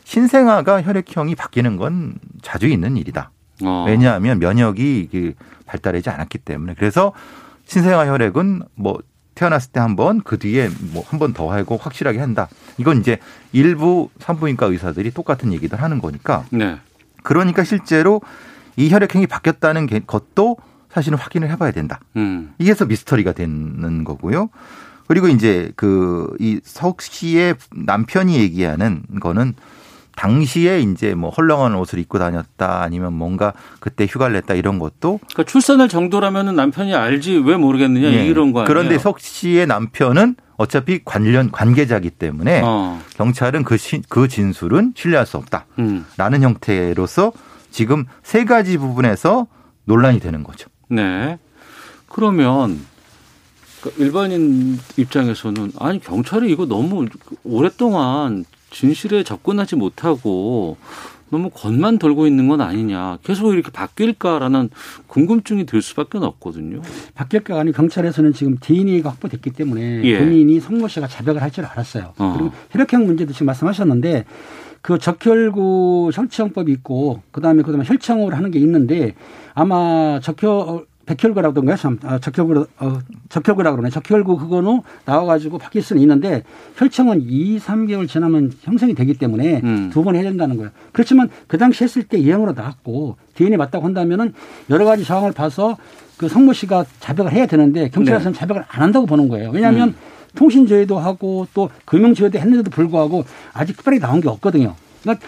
[0.04, 3.32] 신생아가 혈액형이 바뀌는 건 자주 있는 일이다.
[3.64, 3.86] 어.
[3.88, 5.34] 왜냐하면 면역이 이게
[5.66, 7.14] 발달하지 않았기 때문에 그래서
[7.70, 8.98] 신생아 혈액은 뭐
[9.36, 12.50] 태어났을 때 한 번, 그 뒤에 뭐 한 번 더 하고 확실하게 한다.
[12.78, 13.20] 이건 이제
[13.54, 16.78] 일부 산부인과 의사들이 똑같은 얘기들 하는 거니까 네.
[17.24, 18.22] 그러니까 실제로
[18.76, 20.58] 이 혈액형이 바뀌었다는 게- 것도
[20.92, 22.00] 사실은 확인을 해봐야 된다.
[22.18, 22.54] 음.
[22.58, 24.50] 이게서 미스터리가 되는 거고요.
[25.08, 29.54] 그리고 이제 그 이 석 씨의 남편이 얘기하는 거는
[30.20, 35.44] 당시에 이제 뭐 헐렁한 옷을 입고 다녔다 아니면 뭔가 그때 휴가를 냈다 이런 것도 그러니까
[35.50, 38.26] 출산할 정도라면 남편이 알지 왜 모르겠느냐 예.
[38.26, 38.68] 이런 거 아니에요?
[38.68, 43.02] 그런데 석 씨의 남편은 어차피 관련 관계자기 때문에 어.
[43.16, 46.06] 경찰은 그, 시- 그 진술은 신뢰할 수 없다라는 음.
[46.18, 47.32] 형태로서
[47.72, 49.48] 지금 세 가지 부분에서
[49.86, 50.68] 논란이 되는 거죠.
[50.90, 51.38] 네.
[52.10, 52.78] 그러면
[53.82, 57.06] 그 일반인 입장에서는 아니 경찰이 이거 너무
[57.46, 60.78] 오랫동안 진실에 접근하지 못하고
[61.32, 63.20] 너무 겉만 돌고 있는 건 아니냐.
[63.24, 64.70] 계속 이렇게 바뀔까라는
[65.08, 66.82] 궁금증이 들 수밖에 없거든요.
[67.14, 70.18] 바뀔까 아니 경찰에서는 지금 DNA가 확보됐기 때문에 예.
[70.18, 72.14] 본인이 성모 씨가 자백을 할 줄 알았어요.
[72.18, 72.34] 어.
[72.38, 74.26] 그리고 혈액형 문제도 지금 말씀하셨는데
[74.82, 79.14] 그 적혈구 혈치형법이 있고 그다음에 그다음에 혈청으로 하는 게 있는데
[79.54, 83.90] 아마 적혈 백혈구라던가 참 아, 적혈구 어, 적혈구라 그러네.
[83.90, 86.44] 적혈구 그거는 나와가지고 바뀔 수는 있는데
[86.76, 89.90] 혈청은 2, 3개월 지나면 형성이 되기 때문에 음.
[89.92, 90.70] 두번 해야 된다는 거예요.
[90.92, 94.34] 그렇지만 그 당시 했을 때 예형으로 나왔고 DNA 맞다고 한다면은
[94.70, 95.78] 여러 가지 상황을 봐서
[96.18, 99.50] 그 성모 씨가 자백을 해야 되는데 경찰에서는 자백을 안 한다고 보는 거예요.
[99.52, 99.96] 왜냐하면
[100.36, 104.76] 통신 조회도 하고 또 금융 조회도 했는데도 불구하고 아직 특별히 나온 게 없거든요.
[105.02, 105.26] 그러니까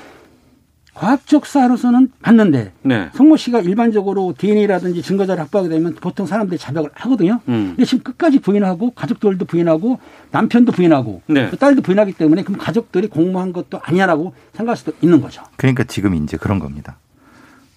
[1.01, 3.09] 과학적 수사로서는 맞는데 네.
[3.15, 7.39] 성모 씨가 일반적으로 DNA라든지 증거자를 확보하게 되면 보통 사람들이 자백을 하거든요.
[7.47, 7.69] 음.
[7.69, 11.49] 근데 지금 끝까지 부인하고 가족들도 부인하고 남편도 부인하고 네.
[11.49, 15.41] 또 딸도 부인하기 때문에 그럼 가족들이 공모한 것도 아니야라고 생각할 수도 있는 거죠.
[15.55, 16.97] 그러니까 지금 이제 그런 겁니다.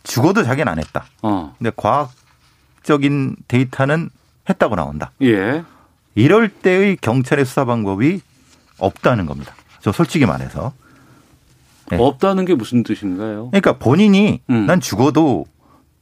[0.02, 1.06] 죽어도 자기는 안 했다.
[1.22, 1.54] 어.
[1.56, 4.10] 근데 과학적인 데이터는
[4.50, 5.12] 했다고 나온다.
[5.22, 5.64] 예.
[6.14, 8.20] 이럴 때의 경찰의 수사 방법이
[8.76, 9.54] 없다는 겁니다.
[9.80, 10.74] 저 솔직히 말해서.
[11.96, 12.02] 네.
[12.02, 13.48] 없다는 게 무슨 뜻인가요?
[13.50, 14.66] 그러니까 본인이 음.
[14.66, 15.46] 난 죽어도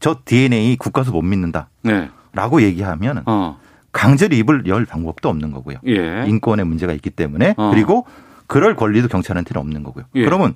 [0.01, 1.69] 저 DNA 국가수 못 믿는다.
[1.83, 2.09] 네.
[2.33, 3.59] 라고 얘기하면 어.
[3.93, 5.77] 강제로 입을 열 방법도 없는 거고요.
[5.87, 6.25] 예.
[6.27, 7.71] 인권의 문제가 있기 때문에 어.
[7.71, 8.07] 그리고
[8.47, 10.05] 그럴 권리도 경찰한테는 없는 거고요.
[10.15, 10.25] 예.
[10.25, 10.55] 그러면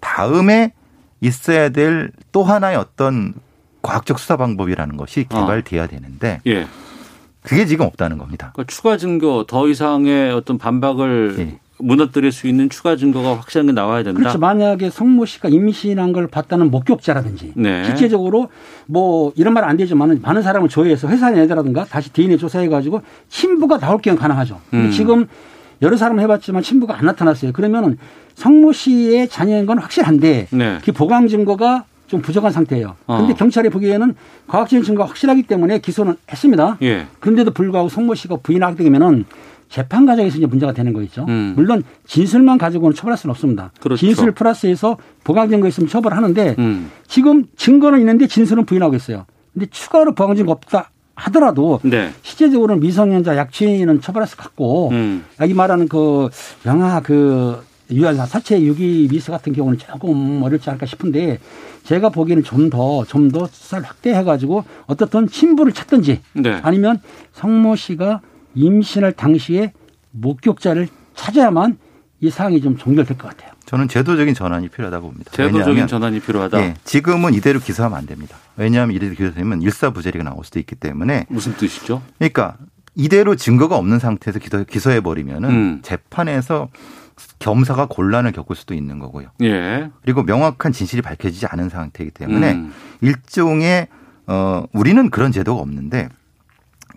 [0.00, 0.72] 다음에
[1.20, 3.34] 있어야 될 또 하나의 어떤
[3.82, 5.40] 과학적 수사 방법이라는 것이 어.
[5.40, 6.66] 개발돼야 되는데 예.
[7.42, 8.50] 그게 지금 없다는 겁니다.
[8.54, 11.58] 그러니까 추가 증거 더 이상의 어떤 반박을 예.
[11.78, 14.18] 무너뜨릴 수 있는 추가 증거가 확실한 게 나와야 된다.
[14.18, 14.38] 그렇죠.
[14.38, 17.84] 만약에 성모 씨가 임신한 걸 봤다는 목격자라든지 네.
[17.84, 18.48] 실제적으로
[18.86, 23.78] 뭐 이런 말 안 되지만 많은 사람을 조회해서 회사 내더라든가 다시 DNA 조사해 가지고 친부가
[23.78, 24.58] 나올 경우 가능하죠.
[24.72, 24.90] 음.
[24.90, 25.26] 지금
[25.82, 27.52] 여러 사람 해봤지만 친부가 안 나타났어요.
[27.52, 27.98] 그러면은
[28.34, 30.78] 성모 씨의 자녀인 건 확실한데 네.
[30.84, 32.96] 그 보강 증거가 좀 부족한 상태예요.
[33.06, 33.36] 그런데 어.
[33.36, 34.14] 경찰이 보기에는
[34.46, 36.78] 과학적인 증거가 확실하기 때문에 기소는 했습니다.
[36.80, 37.06] 예.
[37.20, 39.26] 그런데도 불구하고 성모 씨가 부인하게 되면은
[39.68, 41.26] 재판 과정에서 이제 문제가 되는 거겠죠.
[41.28, 41.52] 음.
[41.56, 43.70] 물론 진술만 가지고는 처벌할 수는 없습니다.
[43.80, 44.00] 그렇죠.
[44.00, 46.90] 진술 플러스해서 보강 증거 있으면 처벌하는데 음.
[47.06, 49.26] 지금 증거는 있는데 진술은 부인하고 있어요.
[49.52, 52.10] 근데 추가로 보강 증거 없다 하더라도 네.
[52.22, 55.24] 실제적으로는 미성년자 약취는 처벌할 수 같고 음.
[55.40, 56.28] 여기 말하는 그
[56.64, 61.38] 영화 그 유한 사체 유기 미수 같은 경우는 조금 어렵지 않을까 싶은데
[61.84, 66.60] 제가 보기에는 좀 더 좀 더 수사를 확대해 가지고 어떻든 친부를 찾든지 네.
[66.62, 67.00] 아니면
[67.32, 68.20] 성모 씨가
[68.58, 69.72] 임신할 당시에
[70.10, 71.78] 목격자를 찾아야만
[72.20, 73.52] 이 사항이 좀 종결될 것 같아요.
[73.64, 75.30] 저는 제도적인 전환이 필요하다고 봅니다.
[75.32, 76.60] 제도적인 전환이 필요하다.
[76.60, 78.36] 예, 지금은 이대로 기소하면 안 됩니다.
[78.56, 82.02] 왜냐하면 이대로 기소되면 일사부재리가 나올 수도 있기 때문에 무슨 뜻이죠?
[82.18, 82.56] 그러니까
[82.94, 85.78] 이대로 증거가 없는 상태에서 기소, 기소 해 버리면은 음.
[85.82, 86.68] 재판에서
[87.38, 89.28] 검사가 곤란을 겪을 수도 있는 거고요.
[89.42, 89.90] 예.
[90.02, 92.72] 그리고 명확한 진실이 밝혀지지 않은 상태이기 때문에 음.
[93.02, 93.88] 일종의
[94.26, 96.08] 어 우리는 그런 제도가 없는데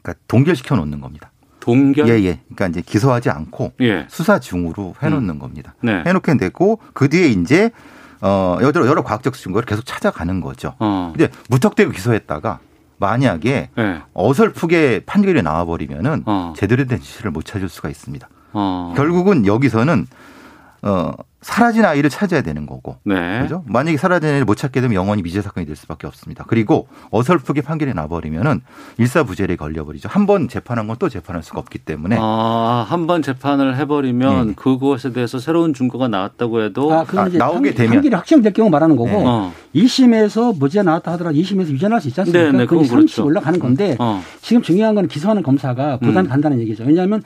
[0.01, 1.31] 그러니까 동결시켜 놓는 겁니다.
[1.61, 2.09] 동결.
[2.09, 2.39] 예, 예.
[2.53, 4.05] 그러니까 이제 기소하지 않고 예.
[4.09, 5.73] 수사 중으로 해놓는 겁니다.
[5.81, 6.03] 네.
[6.05, 7.71] 해놓게 되고 그 뒤에 이제
[8.19, 10.73] 어 여러 여러 과학적 증거를 계속 찾아가는 거죠.
[10.79, 11.13] 어.
[11.15, 12.59] 근데 무턱대고 기소했다가
[12.97, 14.01] 만약에 예.
[14.13, 16.53] 어설프게 판결이 나와버리면은 어.
[16.57, 18.27] 제대로 된 진실을 못 찾을 수가 있습니다.
[18.53, 18.93] 어.
[18.97, 20.07] 결국은 여기서는
[20.83, 22.97] 어 사라진 아이를 찾아야 되는 거고.
[23.03, 23.41] 네.
[23.41, 23.63] 그죠?
[23.67, 26.45] 만약에 사라진 아이를 못 찾게 되면 영원히 미제 사건이 될 수밖에 없습니다.
[26.47, 28.61] 그리고 어설프게 판결이 나버리면은
[28.99, 30.07] 일사부재리에 걸려버리죠.
[30.09, 34.53] 한 번 재판한 건 또 재판할 수가 없기 때문에 아, 한 번 재판을 해버리면 네.
[34.55, 37.91] 그것에 대해서 새로운 증거가 나왔다고 해도 아, 그건 아, 이제 나오게 판, 되면.
[37.93, 39.23] 판결이 확정될 경우 말하는 거고 네.
[39.25, 39.51] 어.
[39.73, 42.51] 2심에서 무죄 나왔다 하더라도 2심에서 유죄 할 수 있지 않습니까?
[42.51, 43.25] 네, 네, 그건 그건 3심 그렇죠.
[43.25, 44.21] 올라가는 건데 어.
[44.41, 46.29] 지금 중요한 건 기소하는 검사가 부담이 음.
[46.29, 46.83] 간다는 얘기죠.
[46.83, 47.23] 왜냐하면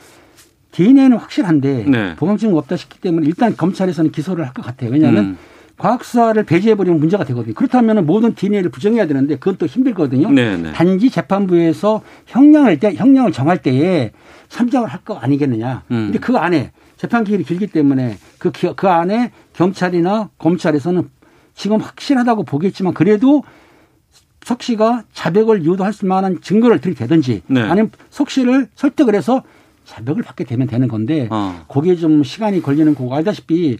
[0.76, 2.16] DNA는 확실한데 네.
[2.16, 4.92] 보강증거 없다 싶기 때문에 일단 검찰에서는 기소를 할 것 같아요.
[4.92, 5.38] 왜냐하면 음.
[5.78, 7.54] 과학수사를 배제해버리면 문제가 되거든요.
[7.54, 10.32] 그렇다면 모든 DNA를 부정해야 되는데 그건 또 힘들거든요.
[10.32, 10.72] 네, 네.
[10.74, 14.12] 단지 재판부에서 형량을 때 형량을 정할 때에
[14.50, 15.84] 참작을 할 거 아니겠느냐.
[15.92, 15.96] 음.
[16.12, 21.10] 근데 그 안에 재판 기일이 길기 때문에 그, 기- 그 안에 경찰이나 검찰에서는
[21.54, 23.44] 지금 확실하다고 보겠지만 그래도
[24.44, 27.62] 석 씨가 자백을 유도할 수 만한 증거를 들이대든지 네.
[27.62, 29.42] 아니면 석 씨를 설득을 해서
[29.86, 31.64] 자백을 받게 되면 되는 건데 어.
[31.68, 33.78] 거기에 좀 시간이 걸리는 거고 알다시피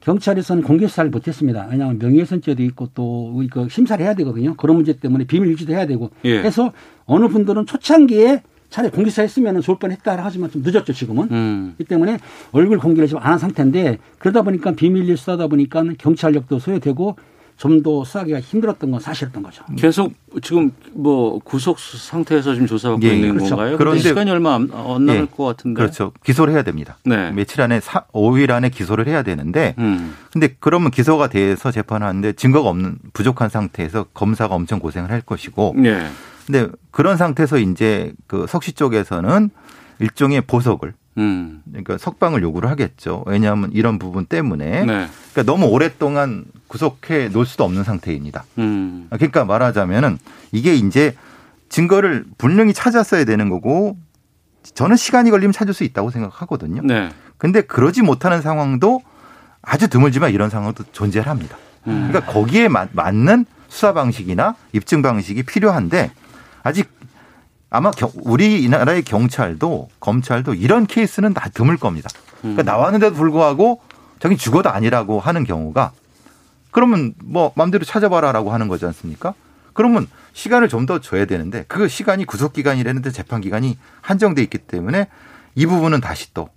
[0.00, 1.66] 경찰에서는 공개 수사를 못했습니다.
[1.70, 4.54] 왜냐하면 명예훼손죄도 있고 또 그 심사를 해야 되거든요.
[4.56, 6.38] 그런 문제 때문에 비밀 유지도 해야 되고 예.
[6.42, 6.72] 해서
[7.06, 11.28] 어느 분들은 초창기에 차라리 공개 수사 했으면 좋을 뻔했다 하지만 좀 늦었죠 지금은.
[11.30, 11.74] 음.
[11.78, 12.18] 이 때문에
[12.52, 17.16] 얼굴 공개를 지금 안 한 상태인데 그러다 보니까 비밀리 수사다 보니까 경찰력도 소요되고
[17.56, 19.64] 좀 더 수사하기가 힘들었던 건 사실이었던 거죠.
[19.76, 20.12] 계속
[20.42, 23.56] 지금 뭐 구속 상태에서 지금 조사받고 예, 있는 그렇죠.
[23.56, 23.78] 건가요?
[23.78, 25.78] 그런데- 시간이 얼마 안, 안 남을 예, 것 같은데.
[25.78, 26.12] 그렇죠.
[26.24, 26.96] 기소를 해야 됩니다.
[27.04, 27.30] 네.
[27.30, 30.14] 며칠 안에 사, 5일 안에 기소를 해야 되는데 음.
[30.32, 36.06] 근데 그러면 기소가 돼서 재판하는데 증거가 없는 부족한 상태에서 검사가 엄청 고생을 할 것이고 예.
[36.46, 39.50] 근데 그런 상태에서 이제 그 석씨 쪽에서는
[40.00, 41.62] 일종의 보석을 음.
[41.68, 43.22] 그러니까 석방을 요구를 하겠죠.
[43.26, 45.08] 왜냐하면 이런 부분 때문에 네.
[45.32, 48.44] 그러니까 너무 오랫동안 구속해 놓을 수도 없는 상태입니다.
[48.58, 49.06] 음.
[49.10, 50.18] 그러니까 말하자면은
[50.52, 51.14] 이게 이제
[51.68, 53.96] 증거를 분명히 찾았어야 되는 거고
[54.74, 56.82] 저는 시간이 걸리면 찾을 수 있다고 생각하거든요.
[56.82, 57.10] 네.
[57.38, 59.02] 근데 그러지 못하는 상황도
[59.62, 61.56] 아주 드물지만 이런 상황도 존재를 합니다.
[61.86, 62.08] 음.
[62.08, 66.10] 그러니까 거기에 맞, 맞는 수사 방식이나 입증 방식이 필요한데
[66.62, 66.88] 아직
[67.74, 72.08] 아마 겨, 우리나라의 경찰도 검찰도 이런 케이스는 다 드물 겁니다.
[72.40, 72.64] 그러니까 음.
[72.64, 73.80] 나왔는데도 불구하고
[74.20, 75.92] 자기 죽어도 아니라고 하는 경우가
[76.70, 79.34] 그러면 뭐 마음대로 찾아봐라라고 하는 거지 않습니까?
[79.72, 85.08] 그러면 시간을 좀 더 줘야 되는데 그 시간이 구속 기간이라는데 재판 기간이 한정돼 있기 때문에
[85.54, 86.50] 이 부분은 다시 또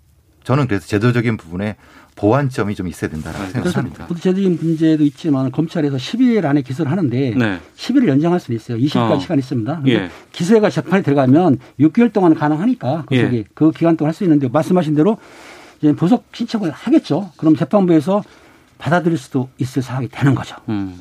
[0.43, 1.77] 저는 그래서 제도적인 부분에
[2.17, 4.07] 보완점이 좀 있어야 된다라고 네, 생각합니다.
[4.07, 7.59] 제도적인 문제도 있지만 검찰에서 10일 안에 기소를 하는데 네.
[7.77, 8.77] 10일을 연장할 수는 있어요.
[8.77, 9.19] 20일까지 어.
[9.19, 9.81] 시간이 있습니다.
[9.87, 10.09] 예.
[10.31, 13.43] 기소가 재판이 들어가면 6개월 동안 가능하니까 그, 예.
[13.53, 15.17] 그 기간 동안 할 수 있는데 말씀하신 대로
[15.79, 17.31] 이제 보석 신청을 하겠죠.
[17.37, 18.23] 그럼 재판부에서
[18.79, 20.55] 받아들일 수도 있을 상황이 되는 거죠.
[20.69, 20.99] 음.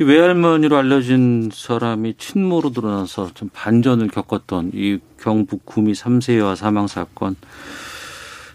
[0.00, 6.86] 이 외할머니로 알려진 사람이 친모로 드러나서 좀 반전을 겪었던 이 경북 구미 3세 여아 사망
[6.86, 7.34] 사건.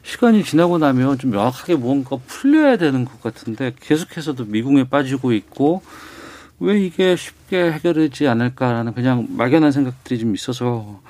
[0.04, 5.82] 시간이 지나고 나면 좀 명확하게 뭔가 풀려야 되는 것 같은데 계속해서도 미궁에 빠지고 있고
[6.60, 11.02] 왜 이게 쉽게 해결되지 않을까라는 그냥 막연한 생각들이 좀 있어서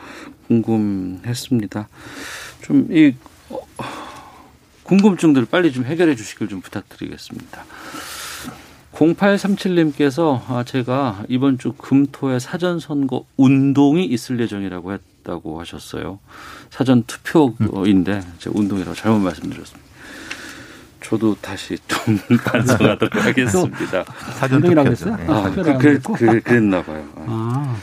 [0.48, 1.90] 궁금했습니다.
[2.62, 3.14] 좀 이
[4.84, 7.66] 궁금증들을 빨리 좀 해결해 주시길 좀 부탁드리겠습니다.
[8.94, 16.20] 0837님께서 아, 제가 이번 주 금토에 사전선거 운동이 있을 예정이라고 했 다고 하셨어요.
[16.70, 19.84] 사전 투표인데 제가 운동이라고 잘못 말씀드렸습니다.
[21.02, 24.04] 저도 다시 좀 반성하도록 하겠습니다.
[24.38, 25.12] 사전 운동이라고 투표죠.
[25.12, 25.28] 했어요?
[25.28, 25.34] 네.
[25.34, 26.14] 아, 투표를 그, 안 그.
[26.14, 27.08] 그, 그랬나 봐요.
[27.16, 27.26] 아.
[27.28, 27.78] 아,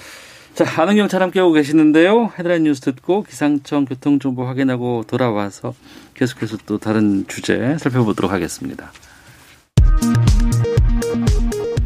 [0.55, 2.33] 자, 아는 경찰 함께하고 계시는데요.
[2.39, 5.75] 헤드라인 뉴스 듣고 기상청 교통정보 확인하고 돌아와서
[6.15, 8.93] 계속해서 또 다른 주제 살펴보도록 하겠습니다.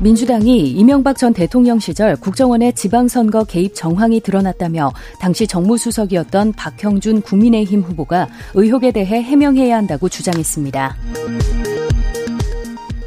[0.05, 8.29] 민주당이 이명박 전 대통령 시절 국정원의 지방선거 개입 정황이 드러났다며 당시 정무수석이었던 박형준 국민의힘 후보가
[8.53, 10.95] 의혹에 대해 해명해야 한다고 주장했습니다.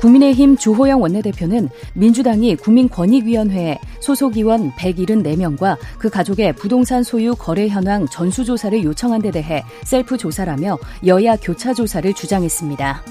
[0.01, 8.83] 국민의힘 주호영 원내대표는 민주당이 국민권익위원회에 소속 의원 174명과 그 가족의 부동산 소유 거래 현황 전수조사를
[8.83, 13.03] 요청한 데 대해 셀프 조사라며 여야 교차 조사를 주장했습니다.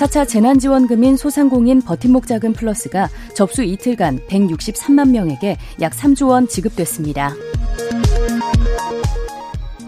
[0.00, 7.34] 4차 재난지원금인 소상공인 버팀목 자금 플러스가 접수 이틀간 163만 명에게 약 3조 원 지급됐습니다.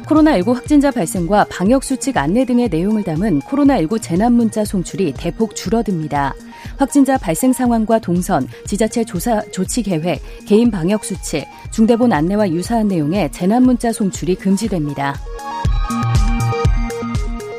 [0.04, 6.34] 코로나19 확진자 발생과 방역수칙 안내 등의 내용을 담은 코로나19 재난문자 송출이 대폭 줄어듭니다.
[6.76, 13.92] 확진자 발생 상황과 동선, 지자체 조사 조치 계획, 개인 방역수칙, 중대본 안내와 유사한 내용의 재난문자
[13.92, 15.18] 송출이 금지됩니다.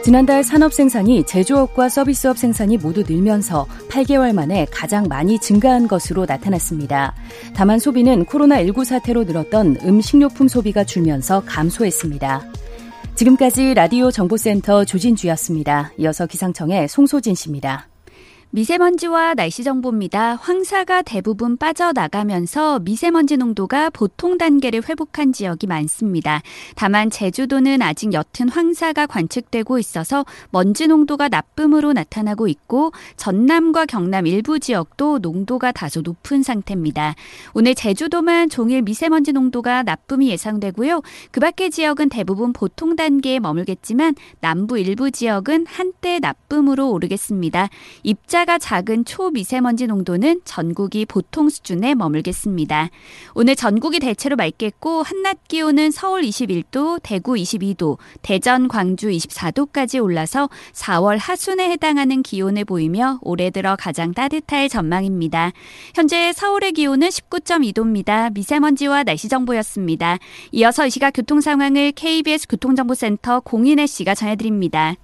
[0.03, 7.15] 지난달 산업 생산이 제조업과 서비스업 생산이 모두 늘면서 8개월 만에 가장 많이 증가한 것으로 나타났습니다.
[7.55, 12.41] 다만 소비는 코로나19 사태로 늘었던 음식료품 소비가 줄면서 감소했습니다.
[13.15, 15.93] 지금까지 라디오 정보센터 조진주였습니다.
[15.97, 17.87] 이어서 기상청의 송소진 씨입니다.
[18.55, 20.35] 미세먼지와 날씨 정보입니다.
[20.35, 26.43] 황사가 대부분 빠져나가면서 미세먼지 농도가 보통 단계를 회복한 지역이 많습니다.
[26.75, 34.59] 다만 제주도는 아직 옅은 황사가 관측되고 있어서 먼지 농도가 나쁨으로 나타나고 있고 전남과 경남 일부
[34.59, 37.15] 지역도 농도가 다소 높은 상태입니다.
[37.55, 41.01] 오늘 제주도만 종일 미세먼지 농도가 나쁨이 예상되고요.
[41.31, 47.69] 그 밖의 지역은 대부분 보통 단계에 머물겠지만 남부 일부 지역은 한때 나쁨으로 오르겠습니다.
[48.03, 52.89] 입자 숫자가 작은 초미세먼지 농도는 전국이 보통 수준에 머물겠습니다.
[53.33, 61.17] 오늘 전국이 대체로 맑겠고 한낮 기온은 서울 21도, 대구 22도, 대전, 광주 24도까지 올라서 4월
[61.19, 65.51] 하순에 해당하는 기온을 보이며 올해 들어 가장 따뜻할 전망입니다.
[65.95, 68.33] 현재 서울의 기온은 19.2도입니다.
[68.33, 70.19] 미세먼지와 날씨 정보였습니다.
[70.51, 74.95] 이어서 이 시각 교통 상황을 KBS 교통정보센터 공인혜 씨가 전해드립니다.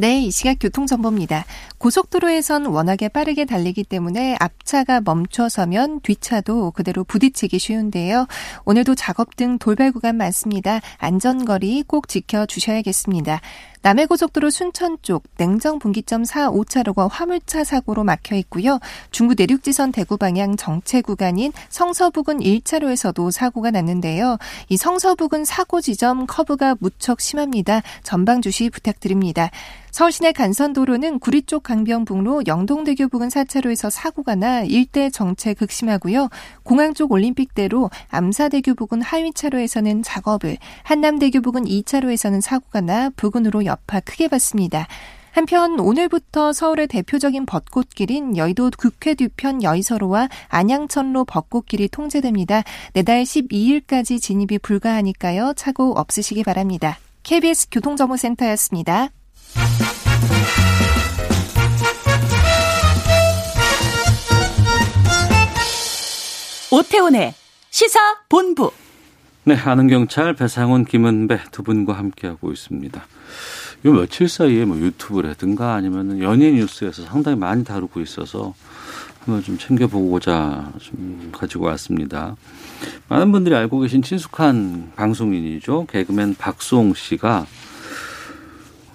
[0.00, 1.44] 네, 이 시각 교통정보입니다.
[1.78, 8.28] 고속도로에선 워낙에 빠르게 달리기 때문에 앞차가 멈춰서면 뒤차도 그대로 부딪히기 쉬운데요.
[8.64, 10.80] 오늘도 작업 등 돌발 구간 많습니다.
[10.98, 13.40] 안전거리 꼭 지켜주셔야겠습니다.
[13.82, 18.80] 남해고속도로 순천 쪽 냉정 분기점 4, 5차로가 화물차 사고로 막혀 있고요.
[19.10, 24.36] 중부 내륙지선 대구 방향 정체 구간인 성서부근 1차로에서도 사고가 났는데요.
[24.68, 27.82] 이 성서부근 사고 지점 커브가 무척 심합니다.
[28.02, 29.50] 전방 주시 부탁드립니다.
[29.90, 36.28] 서울 시내 간선도로는 구리 쪽 강변북로 영동대교 부근 4차로에서 사고가 나 일대 정체 극심하고요.
[36.62, 44.28] 공항 쪽 올림픽대로 암사대교 부근 하위차로에서는 작업을, 한남대교 부근 2차로에서는 사고가 나 부근으로 여파 크게
[44.28, 44.86] 봤습니다.
[45.30, 52.64] 한편 오늘부터 서울의 대표적인 벚꽃길인 여의도 국회 뒤편 여의서로와 안양천로 벚꽃길이 통제됩니다.
[52.92, 55.52] 내달 12일까지 진입이 불가하니까요.
[55.54, 56.98] 차고 없으시기 바랍니다.
[57.22, 59.10] KBS 교통정보센터였습니다.
[66.70, 67.34] 오태훈의
[67.70, 67.98] 시사
[68.28, 68.70] 본부.
[69.44, 73.06] 네, 아는 경찰 배상훈 김은배 두 분과 함께하고 있습니다.
[73.86, 78.54] 요 며칠 사이에 뭐 유튜브라든가 아니면 연예 뉴스에서 상당히 많이 다루고 있어서
[79.24, 82.36] 한번 좀 챙겨보고자 좀 가지고 왔습니다.
[83.08, 85.86] 많은 분들이 알고 계신 친숙한 방송인이죠.
[85.86, 87.46] 개그맨 박수홍 씨가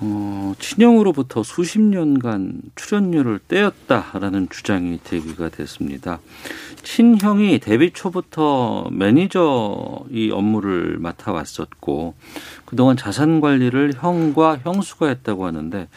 [0.06, 6.20] 어, 친형으로부터 수십 년간 출연료를 떼었다라는 주장이 제기가 됐습니다.
[6.84, 12.16] 친형이 데뷔 초부터 매니저 이 업무를 맡아왔었고
[12.74, 15.88] 그동안 자산 관리를 형과 형수가 했다고 하는데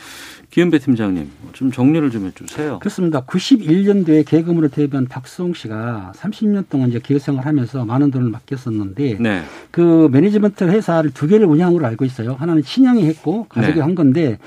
[0.51, 2.81] 기은배 팀장님 좀 정리를 좀 해주세요.
[2.81, 3.25] 그렇습니다.
[3.25, 9.43] 91년도에 개그맨으로 데뷔한 박수홍 씨가 30년 동안 이제 기획생활 하면서 많은 돈을 맡겼었는데 네.
[9.71, 12.37] 그 매니지먼트 회사를 두 개를 운영으로 알고 있어요.
[12.39, 13.81] 하나는 친형이 했고 가족이 네.
[13.81, 14.39] 한 건데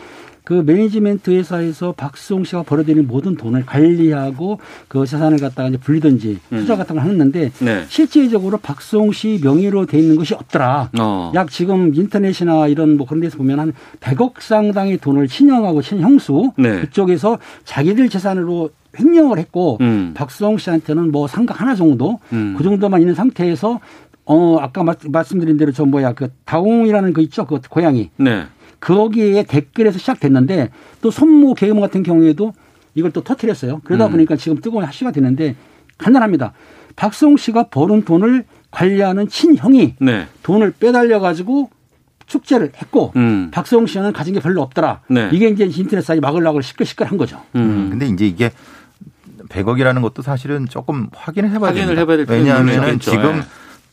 [0.49, 6.75] 그 매니지먼트 회사에서 박수홍 씨가 벌어들인 모든 돈을 관리하고 그 재산을 갖다가 이제 불리든지 투자
[6.75, 7.85] 같은 걸 했는데 네.
[7.87, 10.89] 실제적으로 박수홍 씨 명의로 돼 있는 것이 없더라.
[10.99, 11.31] 어.
[11.35, 16.81] 약 지금 인터넷이나 이런 뭐 그런 데서 보면 한 100억 상당의 돈을 친형하고 친형수 네.
[16.81, 20.15] 그쪽에서 자기들 재산으로 횡령을 했고 음.
[20.15, 22.55] 박수홍 씨한테는 뭐 상가 하나 정도 음.
[22.57, 23.79] 그 정도만 있는 상태에서
[24.25, 28.47] 어 아까 말, 말씀드린 대로 저 뭐야 그 다홍이라는 거 있죠 그 고양이 네.
[28.79, 30.69] 거기에 댓글에서 시작됐는데
[31.01, 32.53] 또 손모 개음 같은 경우에도
[32.95, 33.81] 이걸 또 터트렸어요.
[33.83, 34.11] 그러다 음.
[34.11, 35.55] 보니까 지금 뜨거운 하시가 되는데
[35.97, 36.53] 간단합니다.
[36.95, 40.27] 박수홍 씨가 버는 돈을 관리하는 친형이 네.
[40.43, 41.69] 돈을 빼달려 가지고
[42.25, 43.49] 축제를 했고 음.
[43.51, 45.01] 박수홍 씨는 가진 게 별로 없더라.
[45.09, 45.29] 네.
[45.33, 47.41] 이게 이제 인터넷 사이 막으려고 시끌시끌한 거죠.
[47.55, 47.87] 음.
[47.89, 48.51] 근데 이제 이게
[49.49, 52.01] 100억이라는 것도 사실은 조금 확인을 해봐야 확인을 됩니다.
[52.01, 52.99] 해봐야 될 왜냐하면.
[52.99, 53.41] 지금 예.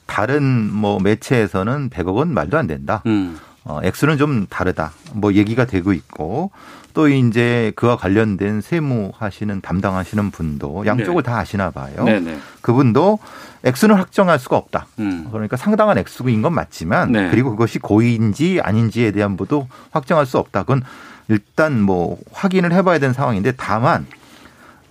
[0.07, 3.03] 다른 뭐 매체에서는 100억은 말도 안 된다.
[3.07, 3.39] 음.
[3.67, 4.93] 어, 액수는 좀 다르다.
[5.12, 6.51] 뭐 얘기가 되고 있고
[6.95, 11.31] 또 이제 그와 관련된 세무 하시는 담당하시는 분도 양쪽을 네.
[11.31, 12.05] 다 아시나 봐요.
[12.05, 12.39] 네 네.
[12.62, 13.19] 그분도
[13.64, 14.87] 액수는 확정할 수가 없다.
[15.01, 15.29] 음.
[15.31, 17.31] 그러니까 상당한 액수인 건 맞지만 네.
[17.31, 20.62] 그리고 그것이 고의인지 아닌지에 대한 것도 확정할 수 없다.
[20.62, 20.83] 그건
[21.29, 24.07] 일단 뭐 확인을 해봐야 되는 상황인데 다만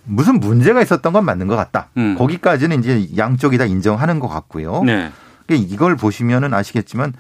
[0.04, 1.88] 무슨 문제가 있었던 건 맞는 것 같다.
[1.98, 2.16] 음.
[2.18, 4.84] 거기까지는 이제 양쪽이 다 인정하는 것 같고요.
[4.84, 5.12] 네.
[5.50, 7.14] 이걸 보시면은 아시겠지만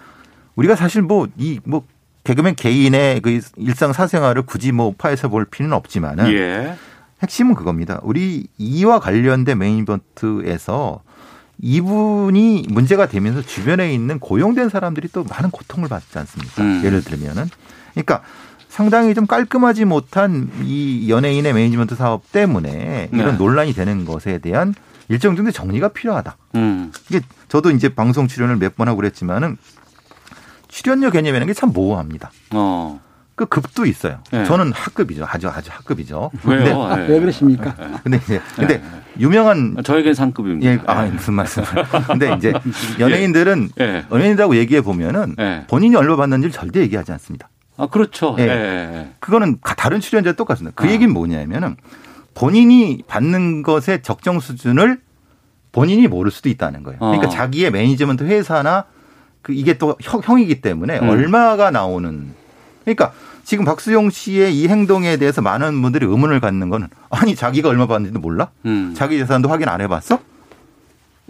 [0.55, 1.85] 우리가 사실 뭐이뭐
[2.23, 6.75] 개그맨 개인의 그 일상 사생활을 굳이 뭐 파헤쳐 볼 필요는 없지만은 예.
[7.21, 7.99] 핵심은 그겁니다.
[8.03, 11.01] 우리 이와 관련된 메인 이벤트에서
[11.59, 16.61] 이분이 문제가 되면서 주변에 있는 고용된 사람들이 또 많은 고통을 받지 않습니까?
[16.63, 16.81] 음.
[16.83, 17.45] 예를 들면은.
[17.93, 18.21] 그러니까
[18.67, 23.37] 상당히 좀 깔끔하지 못한 이 연예인의 매니지먼트 사업 때문에 이런 네.
[23.37, 24.73] 논란이 되는 것에 대한
[25.07, 26.35] 일정 정도 정리가 필요하다.
[26.55, 26.91] 음.
[27.09, 29.57] 이게 저도 이제 방송 출연을 몇 번 하고 그랬지만은
[30.75, 32.31] 출연료 개념이라는 게 참 모호합니다.
[32.51, 32.99] 어.
[33.35, 34.19] 그 급도 있어요.
[34.31, 34.43] 네.
[34.45, 35.25] 저는 학급이죠.
[35.27, 36.31] 아주 아주 학급이죠.
[36.45, 36.79] 왜요?
[36.87, 37.07] 근데, 예.
[37.13, 37.75] 왜 그러십니까?
[38.03, 38.81] 근데 이제 근데
[39.19, 40.69] 유명한 저에겐 상급입니다.
[40.71, 41.67] 예, 아 무슨 말씀을?
[42.07, 42.53] 근데 이제
[42.99, 44.05] 연예인들은 예.
[44.11, 45.65] 연예인이라고 얘기해 보면은 예.
[45.69, 47.49] 본인이 얼마 받는지를 절대 얘기하지 않습니다.
[47.77, 48.35] 아 그렇죠.
[48.39, 48.43] 예.
[48.43, 48.47] 예.
[48.49, 49.09] 예.
[49.19, 50.73] 그거는 가- 다른 출연자 똑같습니다.
[50.75, 50.91] 그 아.
[50.91, 51.75] 얘기는 뭐냐면은
[52.35, 54.99] 본인이 받는 것의 적정 수준을
[55.73, 56.99] 본인이 모를 수도 있다는 거예요.
[56.99, 57.29] 그러니까 어.
[57.29, 58.85] 자기의 매니지먼트 회사나
[59.45, 61.07] 그 이게 또 형- 형이기 때문에 음.
[61.09, 62.33] 얼마가 나오는
[62.83, 67.85] 그러니까 지금 박수용 씨의 이 행동에 대해서 많은 분들이 의문을 갖는 거는 아니 자기가 얼마
[67.85, 68.49] 받는지도 몰라?
[68.65, 68.95] 음.
[68.97, 70.17] 자기 재산도 확인 안 해봤어?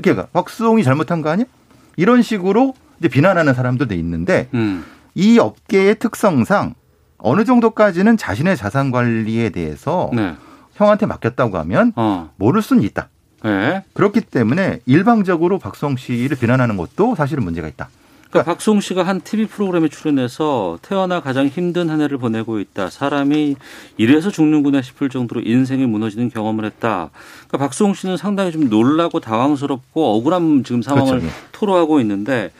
[0.02, 1.46] 그러니까 박수홍이 잘못한 거 아니야?
[1.98, 4.86] 이런 식으로 이제 비난하는 사람도 돼 있는데 음.
[5.14, 6.74] 이 업계의 특성상
[7.18, 10.36] 어느 정도까지는 자신의 자산 관리에 대해서 네.
[10.76, 12.30] 형한테 맡겼다고 하면 어.
[12.38, 13.10] 모를 수는 있다.
[13.44, 13.84] 예.
[13.94, 17.90] 그렇기 때문에 일방적으로 박수홍 씨를 비난하는 것도 사실은 문제가 있다.
[18.30, 22.90] 그러니까 박수홍 씨가 한 TV 프로그램에 출연해서 태어나 가장 힘든 한 해를 보내고 있다.
[22.90, 23.56] 사람이
[23.98, 27.12] 이래서 죽는구나 싶을 정도로 인생이 무너지는 경험을 했다.
[27.48, 31.28] 그러니까 박수홍 씨는 상당히 좀 놀라고 당황스럽고 억울한 지금 상황을 그렇죠.
[31.28, 31.32] 예.
[31.52, 32.52] 토로하고 있는데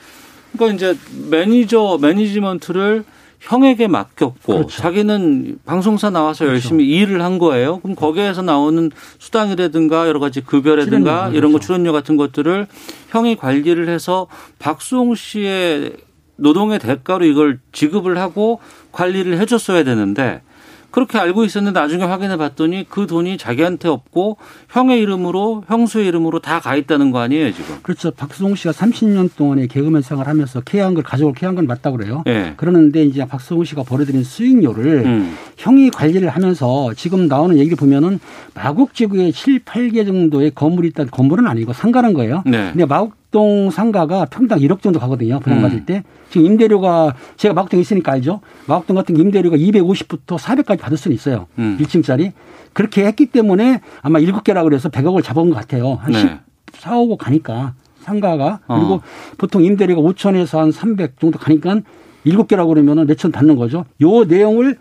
[0.52, 0.98] 그러니까 이제
[1.28, 3.04] 매니저 매니지먼트를
[3.40, 4.68] 형에게 맡겼고 그렇죠.
[4.68, 7.80] 자기는 방송사 나와서 열심히 일을 한 거예요.
[7.80, 11.66] 그럼 거기에서 나오는 수당이라든가 여러 가지 급여라든가 출연료, 이런 거 그렇죠.
[11.66, 12.66] 출연료 같은 것들을
[13.10, 14.26] 형이 관리를 해서
[14.58, 15.92] 박수홍 씨의
[16.36, 18.60] 노동의 대가로 이걸 지급을 하고
[18.92, 20.42] 관리를 해줬어야 되는데
[20.90, 24.38] 그렇게 알고 있었는데 나중에 확인해 봤더니 그 돈이 자기한테 없고
[24.70, 27.76] 형의 이름으로 형수의 이름으로 다 가 있다는 거 아니에요 지금?
[27.82, 28.10] 그렇죠.
[28.10, 32.24] 박수홍 씨가 30년 동안의 개그맨 생활을 하면서 케어한 걸 가족을 케어한 건 맞다고 그래요.
[32.26, 32.54] 예.
[32.56, 35.36] 그러는데 이제 박수홍 씨가 벌어들인 수익료를 음.
[35.58, 38.18] 형이 관리를 하면서 지금 나오는 얘기를 보면은
[38.54, 42.42] 마곡지구에 7, 8개 정도의 건물이 있다는 건물은 아니고 상가는 거예요.
[42.46, 42.70] 네.
[42.72, 45.40] 근데 마곡 동 상가가 평당 1억 정도 가거든요.
[45.40, 45.86] 분양 받을 음.
[45.86, 46.04] 때.
[46.30, 48.40] 지금 임대료가 제가 마곡동에 있으니까 알죠.
[48.66, 51.46] 마곡동 같은 게 임대료가 250부터 400까지 받을 수는 있어요.
[51.58, 51.76] 음.
[51.80, 52.32] 1층짜리.
[52.72, 55.94] 그렇게 했기 때문에 아마 7개라 그래서 100억을 잡은 것 같아요.
[55.94, 56.40] 한 네.
[56.74, 58.78] 14, 5고 가니까 상가가 어.
[58.78, 59.02] 그리고
[59.38, 61.80] 보통 임대료가 5천에서 한 300 정도 가니까
[62.26, 63.84] 7개라고 그러면은 몇천 받는 거죠.
[64.02, 64.78] 요 내용을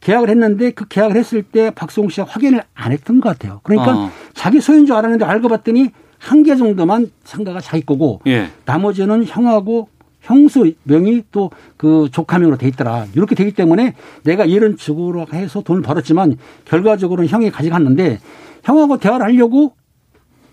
[0.00, 3.60] 계약을 했는데 그 계약을 했을 때 박수홍 씨가 확인을 안 했던 것 같아요.
[3.62, 4.10] 그러니까 어.
[4.34, 8.48] 자기 소유인 줄 알았는데 알고 봤더니 한 개 정도만 상가가 자기 거고 예.
[8.64, 9.88] 나머지는 형하고
[10.22, 13.06] 형수 명이 또 그 조카명으로 돼 있더라.
[13.14, 13.94] 이렇게 되기 때문에
[14.24, 18.18] 내가 이런 주고로 해서 돈을 벌었지만 결과적으로는 형이 가져갔는데
[18.64, 19.74] 형하고 대화를 하려고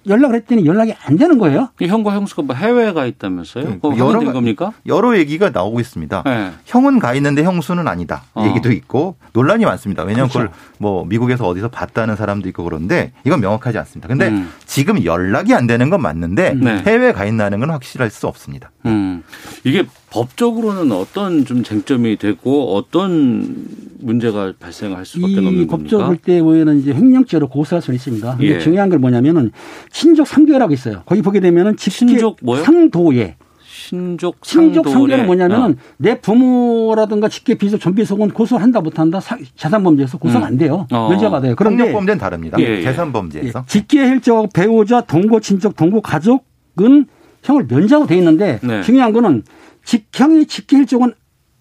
[0.08, 1.70] 연락을 했더니 연락이 안 되는 거예요.
[1.80, 3.66] 이 형과 형수가 뭐 해외에 가 있다면서요?
[3.66, 4.74] 그거 그 여러 겁니까?
[4.86, 6.24] 여러 얘기가 나오고 있습니다.
[6.26, 6.52] 네.
[6.66, 8.24] 형은 가 있는데 형수는 아니다.
[8.36, 8.46] 이 어.
[8.48, 10.04] 얘기도 있고 논란이 많습니다.
[10.04, 10.54] 왜냐하면 그 그렇죠.
[10.80, 14.08] 걸뭐 미국에서 어디서 봤다는 사람도 있고 그런데 이건 명확하지 않습니다.
[14.08, 14.52] 근데 음.
[14.66, 16.84] 지금 연락이 안 되는 건 맞는데 네.
[16.86, 18.72] 해외에 가 있다는 건 확실할 수 없습니다.
[18.86, 19.24] 음.
[19.64, 23.66] 이게 법적으로는 어떤 좀 쟁점이 되고 어떤
[24.00, 26.24] 문제가 발생할 수밖에 이 없는 법적으로 볼 겁니까?
[26.26, 28.38] 때 보면은 이제 횡령죄로 고소할 수는 있습니다.
[28.38, 28.60] 근데 예.
[28.60, 29.52] 중요한 걸 뭐냐면은
[29.92, 31.02] 친족 상도회라고 있어요.
[31.08, 32.64] 거기 보게 되면은 직계 친족 뭐요?
[32.64, 33.38] 상도회.
[33.68, 34.92] 신족 친족 상도례.
[35.18, 35.76] 상도회는 뭐냐면은 어.
[35.98, 40.48] 내 부모라든가 직계 비속 전비속은 고소한다 못한다 사- 자산범죄에서 고소가 음.
[40.48, 40.86] 안 돼요.
[40.92, 41.10] 어.
[41.10, 41.56] 면제받아요.
[41.56, 42.58] 그런데 폭력범죄는 다릅니다.
[42.60, 42.82] 예, 예.
[42.84, 43.60] 재산 범죄에서.
[43.60, 47.08] 예, 직계 혈족하고 배우자, 동거 친족, 동거 가족은
[47.42, 48.82] 형을 면제하고 돼 있는데 네.
[48.84, 49.44] 중요한 거는
[49.84, 51.14] 직형이 직계 혈족은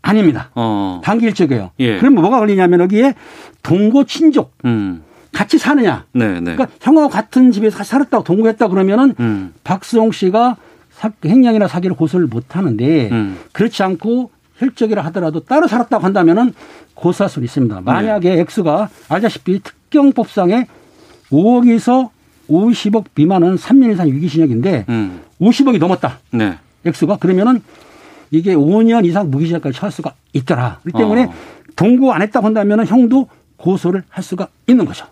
[0.03, 0.51] 아닙니다.
[0.55, 1.01] 어.
[1.05, 1.71] 단기 혈족이에요.
[1.81, 1.99] 예.
[1.99, 3.15] 그러면 뭐가 걸리냐면 여기에
[3.63, 5.03] 동거 친족 음.
[5.33, 6.05] 같이 사느냐.
[6.13, 6.55] 네, 네.
[6.55, 9.55] 그러니까 형하고 같은 집에서 살았다고 동거했다 그러면은 음.
[9.65, 10.57] 박수홍 씨가
[10.91, 13.39] 사- 횡령이나 사기를 고소를 못 하는데 음.
[13.53, 16.53] 그렇지 않고 혈족이라 하더라도 따로 살았다고 한다면은
[16.95, 17.77] 고소할 수는 있습니다.
[17.77, 17.81] 네.
[17.83, 20.67] 만약에 액수가 알다시피 특경법상에
[21.31, 22.11] 5억에서
[22.51, 25.21] 50억 미만은 3년 이상 유기징역인데 음.
[25.41, 26.19] 50억이 넘었다.
[26.33, 26.59] 네.
[26.85, 27.63] 액수가 그러면은
[28.33, 30.81] 이게 5년 이상 무기징역까지 처할 수가 있더라.
[30.83, 31.33] 그렇기 때문에 어.
[31.77, 33.29] 동거 안 했다고 한다면은 형도
[33.59, 35.07] 고소를 할 수가 있는 거죠.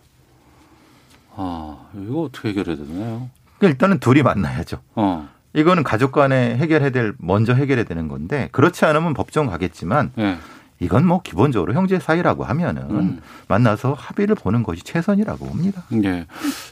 [1.36, 3.28] 아, 이거 어떻게 해결해야 되나요?
[3.58, 4.78] 그러니까 일단은 둘이 만나야죠.
[4.96, 5.28] 어.
[5.52, 10.38] 이거는 가족 간에 해결해야 될 먼저 해결해야 되는 건데 그렇지 않으면 법정 가겠지만 예.
[10.78, 13.20] 이건 뭐 기본적으로 형제 사이라고 하면은 음.
[13.48, 15.82] 만나서 합의를 보는 것이 최선이라고 봅니다.
[16.04, 16.26] 예.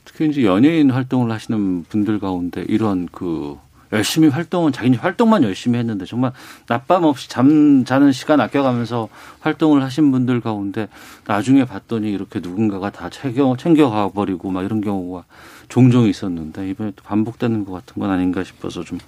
[0.04, 3.58] 특히 이제 연예인 활동을 하시는 분들 가운데 이런 그
[3.92, 6.32] 열심히 활동은 자기 활동만 열심히 했는데 정말
[6.66, 9.08] 낮밤 없이 잠 자는 시간 아껴가면서
[9.40, 10.88] 활동을 하신 분들 가운데
[11.26, 15.24] 나중에 봤더니 이렇게 누군가가 다 챙겨 챙겨가 버리고 막 이런 경우가
[15.68, 18.98] 종종 있었는데 이번에 또 반복되는 것 같은 건 아닌가 싶어서 좀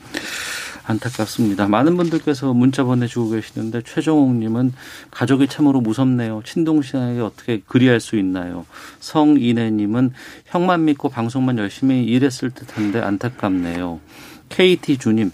[0.91, 1.69] 안타깝습니다.
[1.69, 4.73] 많은 분들께서 문자 보내주고 계시는데 최종옥님은
[5.11, 6.43] 가족이 참으로 무섭네요.
[6.45, 8.67] 친동생에게 어떻게 그리할 수 있나요?
[9.01, 10.13] 성인혜님은
[10.47, 14.01] 형만 믿고 방송만 열심히 일했을 듯한데 안타깝네요.
[14.51, 15.31] KT 주님,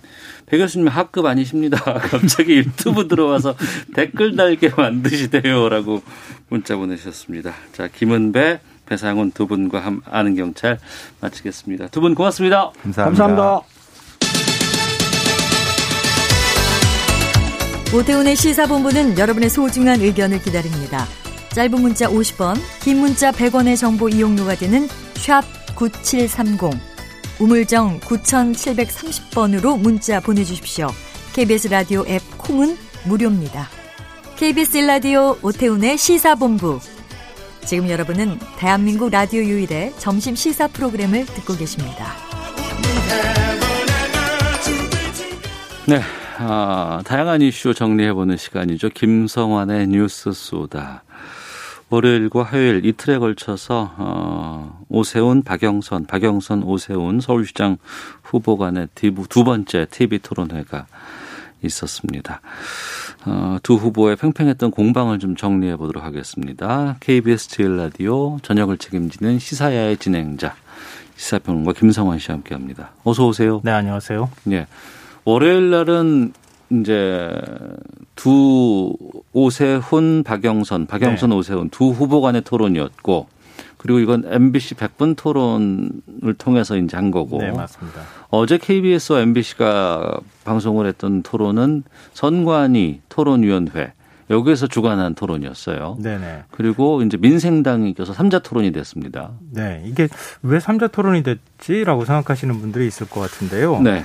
[0.46, 1.78] 배 교수님 학급 아니십니다.
[1.98, 3.56] 갑자기 유튜브 들어와서
[3.94, 6.02] 댓글 달게 만드시대요라고
[6.48, 7.52] 문자 보내셨습니다.
[7.72, 10.78] 자, 김은배, 배상훈 두 분과 함 아는 경찰
[11.20, 11.88] 마치겠습니다.
[11.88, 12.70] 두 분 고맙습니다.
[12.82, 13.04] 감사합니다.
[13.26, 13.66] 감사합니다.
[17.94, 21.06] 오태훈의 시사본부는 여러분의 소중한 의견을 기다립니다.
[21.54, 25.42] 짧은 문자 50원, 긴 문자 100원의 정보 이용료가 되는 샵
[25.76, 26.70] 9730,
[27.38, 30.88] 우물정 9730번으로 문자 보내주십시오.
[31.34, 32.76] KBS 라디오 앱 콩은
[33.06, 33.68] 무료입니다.
[34.36, 36.80] KBS 라디오 오태훈의 시사본부.
[37.64, 42.14] 지금 여러분은 대한민국 라디오 유일의 점심 시사 프로그램을 듣고 계십니다.
[45.86, 46.00] 네.
[46.38, 48.90] 아, 다양한 이슈 정리해보는 시간이죠.
[48.90, 51.02] 김성환의 뉴스 쏘다.
[51.88, 57.78] 월요일과 화요일 이틀에 걸쳐서 어, 오세훈, 박영선, 박영선, 오세훈 서울시장
[58.22, 60.86] 후보 간의 두 번째 TV 토론회가
[61.62, 62.40] 있었습니다.
[63.24, 66.96] 어, 두 후보의 팽팽했던 공방을 좀 정리해 보도록 하겠습니다.
[67.00, 70.54] KBS 제일 라디오 저녁을 책임지는 시사야의 진행자
[71.16, 72.90] 시사평론가 김성환 씨와 함께합니다.
[73.04, 73.60] 어서 오세요.
[73.64, 74.30] 네, 안녕하세요.
[74.50, 74.66] 예.
[75.24, 76.32] 월요일 날은
[76.70, 77.30] 이제
[78.14, 78.94] 두
[79.32, 81.36] 오세훈, 박영선, 박영선, 네.
[81.36, 83.28] 오세훈 두 후보 간의 토론이었고
[83.76, 87.38] 그리고 이건 MBC 100분 토론을 통해서 이제 한 거고.
[87.38, 88.00] 네, 맞습니다.
[88.30, 93.92] 어제 KBS와 MBC가 방송을 했던 토론은 선관위 토론위원회
[94.28, 95.98] 여기에서 주관한 토론이었어요.
[96.00, 96.44] 네네.
[96.50, 99.30] 그리고 이제 민생당이 껴서 삼자 토론이 됐습니다.
[99.52, 99.82] 네.
[99.86, 100.08] 이게
[100.42, 103.80] 왜 삼자 토론이 됐지라고 생각하시는 분들이 있을 것 같은데요.
[103.82, 104.04] 네.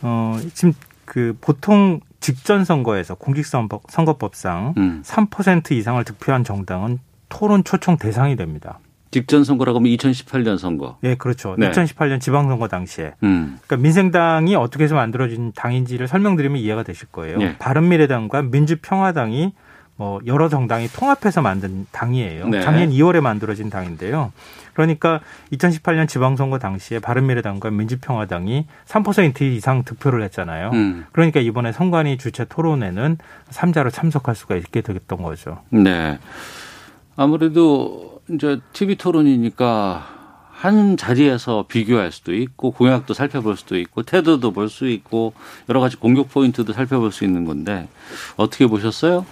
[0.00, 0.72] 어, 지금
[1.08, 5.02] 그 보통 직전 선거에서 공직선거법상 음.
[5.02, 6.98] 3% 이상을 득표한 정당은
[7.30, 8.78] 토론 초청 대상이 됩니다.
[9.10, 10.98] 직전 선거라고 하면 2018년 선거.
[11.02, 11.54] 예, 그렇죠.
[11.56, 11.70] 네.
[11.70, 13.14] 2018년 지방선거 당시에.
[13.22, 13.56] 음.
[13.64, 17.38] 그러니까 민생당이 어떻게 해서 만들어진 당인지를 설명드리면 이해가 되실 거예요.
[17.40, 17.56] 예.
[17.56, 19.54] 바른미래당과 민주평화당이
[19.96, 22.48] 뭐 여러 정당이 통합해서 만든 당이에요.
[22.48, 22.60] 네.
[22.60, 24.30] 작년 2월에 만들어진 당인데요.
[24.78, 25.18] 그러니까
[25.52, 30.70] 2018년 지방선거 당시에 바른미래당과 민주평화당이 3% 이상 득표를 했잖아요.
[30.72, 31.04] 음.
[31.10, 33.18] 그러니까 이번에 선관위 주최 토론에는
[33.50, 35.62] 3자로 참석할 수가 있게 되겠던 거죠.
[35.70, 36.20] 네.
[37.16, 40.14] 아무래도 이제 TV 토론이니까
[40.52, 45.32] 한 자리에서 비교할 수도 있고 공약도 살펴볼 수도 있고 태도도 볼 수 있고
[45.68, 47.88] 여러 가지 공격 포인트도 살펴볼 수 있는 건데
[48.36, 49.26] 어떻게 보셨어요?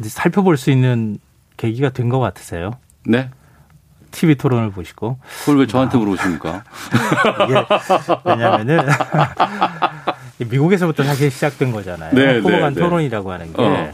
[0.00, 1.18] 이제 살펴볼 수 있는
[1.56, 2.72] 계기가 된 것 같으세요?
[3.06, 3.30] 네.
[4.14, 5.18] TV 토론을 보시고.
[5.40, 6.62] 그걸 왜 저한테 물어보십니까?
[7.44, 7.66] 이게
[8.24, 8.78] 왜냐면은
[10.38, 12.14] 미국에서부터 사실 시작된 거잖아요.
[12.14, 12.80] 네, 후보 네, 간 네.
[12.80, 13.62] 토론이라고 하는 게.
[13.62, 13.92] 어.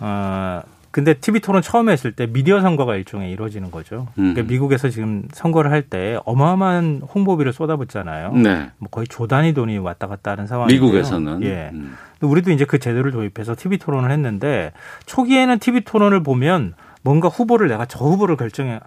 [0.00, 0.62] 어.
[0.90, 4.08] 근데 TV 토론 처음에 했을 때 미디어 선거가 일종의 이루어지는 거죠.
[4.14, 4.46] 그러니까 음.
[4.48, 8.32] 미국에서 지금 선거를 할 때 어마어마한 홍보비를 쏟아붓잖아요.
[8.32, 8.70] 네.
[8.78, 10.80] 뭐 거의 조 단위 돈이 왔다 갔다 하는 상황이에요.
[10.80, 11.70] 미국에서는 예.
[11.72, 11.96] 음.
[12.20, 14.72] 우리도 이제 그 제도를 도입해서 TV 토론을 했는데
[15.06, 18.80] 초기에는 TV 토론을 보면 뭔가 후보를 내가 저 후보를 결정해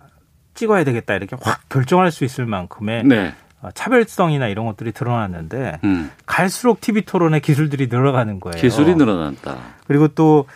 [0.54, 3.34] 찍어야 되겠다 이렇게 확 결정할 수 있을 만큼의 네.
[3.62, 6.12] 어, 차별성이나 이런 것들이 드러났는데 음.
[6.26, 8.60] 갈수록 TV 토론의 기술들이 늘어가는 거예요.
[8.60, 9.58] 기술이 늘어났다.
[9.86, 10.48] 그리고 또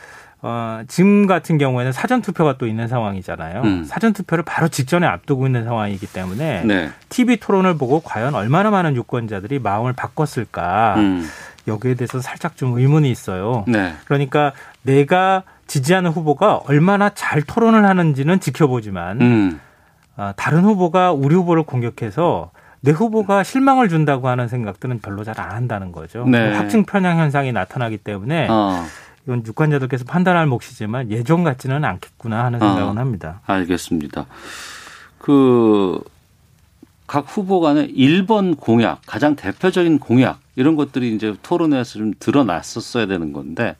[0.42, 3.62] 어, 지금 같은 경우에는 사전 투표가 또 있는 상황이잖아요.
[3.64, 3.84] 음.
[3.84, 6.90] 사전 투표를 바로 직전에 앞두고 있는 상황이기 때문에 네.
[7.10, 11.28] TV 토론을 보고 과연 얼마나 많은 유권자들이 마음을 바꿨을까 음.
[11.68, 13.66] 여기에 대해서 살짝 좀 의문이 있어요.
[13.68, 13.96] 네.
[14.06, 19.60] 그러니까 내가 지지하는 후보가 얼마나 잘 토론을 하는지는 지켜보지만 음.
[19.60, 19.75] 아,
[20.36, 22.52] 다른 후보가 우리 후보를 공격해서
[22.82, 26.26] 내 후보가 실망을 준다고 하는 생각들은 별로 잘 안 한다는 거죠.
[26.28, 26.54] 네.
[26.54, 28.84] 확증 편향 현상이 나타나기 때문에 어.
[29.26, 33.02] 이건 유권자들께서 판단할 몫이지만 예전 같지는 않겠구나 하는 생각은 어.
[33.02, 33.42] 합니다.
[33.48, 34.28] 알겠습니다.
[35.18, 36.00] 그,
[37.08, 43.34] 각 후보 간의 1번 공약, 가장 대표적인 공약, 이런 것들이 이제 토론회에서 좀 드러났었어야 되는
[43.34, 43.76] 건데,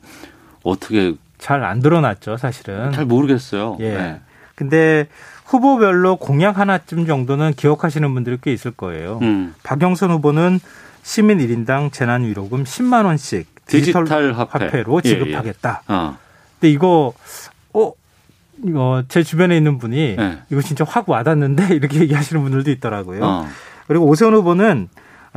[0.64, 1.14] 어떻게.
[1.38, 2.90] 잘 안 드러났죠, 사실은.
[2.92, 3.76] 잘 모르겠어요.
[3.80, 3.90] 예.
[3.94, 4.20] 네.
[4.56, 5.06] 근데
[5.46, 9.18] 후보별로 공약 하나쯤 정도는 기억하시는 분들이 꽤 있을 거예요.
[9.22, 9.54] 음.
[9.62, 10.60] 박영선 후보는
[11.02, 14.82] 시민 1인당 재난 위로금 10만 원씩 디지털, 디지털 화폐.
[14.82, 15.14] 로 예, 예.
[15.14, 15.82] 지급하겠다.
[15.88, 16.18] 어.
[16.54, 17.12] 근데 이거
[17.72, 17.92] 어,
[18.74, 20.38] 어, 제 주변에 있는 분이 네.
[20.50, 23.24] 이거 진짜 확 와닿는데 이렇게 얘기하시는 분들도 있더라고요.
[23.24, 23.48] 어.
[23.86, 24.88] 그리고 오세훈 후보는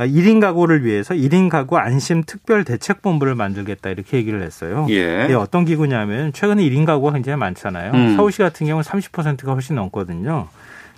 [0.06, 4.86] 1인 가구를 위해서 1인 가구 안심 특별 대책 본부를 만들겠다 이렇게 얘기를 했어요.
[4.90, 5.24] 예.
[5.24, 7.92] 이게 어떤 기구냐면 최근에 1인 가구가 굉장히 많잖아요.
[7.92, 8.16] 음.
[8.16, 10.48] 서울시 같은 경우는 30%가 훨씬 넘거든요.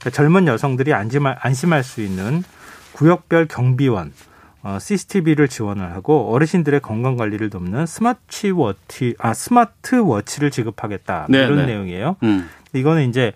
[0.01, 2.43] 그러니까 젊은 여성들이 안심할, 안심할 수 있는
[2.93, 4.13] 구역별 경비원,
[4.63, 11.39] 어, CCTV를 지원을 하고 어르신들의 건강 관리를 돕는 스마트 워치, 아 스마트 워치를 지급하겠다 네,
[11.39, 11.67] 이런 네.
[11.67, 12.17] 내용이에요.
[12.23, 12.49] 음.
[12.73, 13.33] 이거는 이제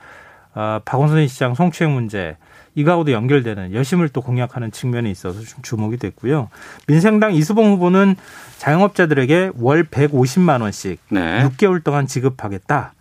[0.55, 2.37] 어, 박원순 시장 성추행 문제
[2.77, 6.51] 이거하고도 연결되는 여심을 또 공약하는 측면이 있어서 좀 주목이 됐고요.
[6.87, 8.15] 민생당 이수봉 후보는
[8.59, 11.43] 자영업자들에게 월 150만 원씩 네.
[11.49, 12.93] 6개월 동안 지급하겠다.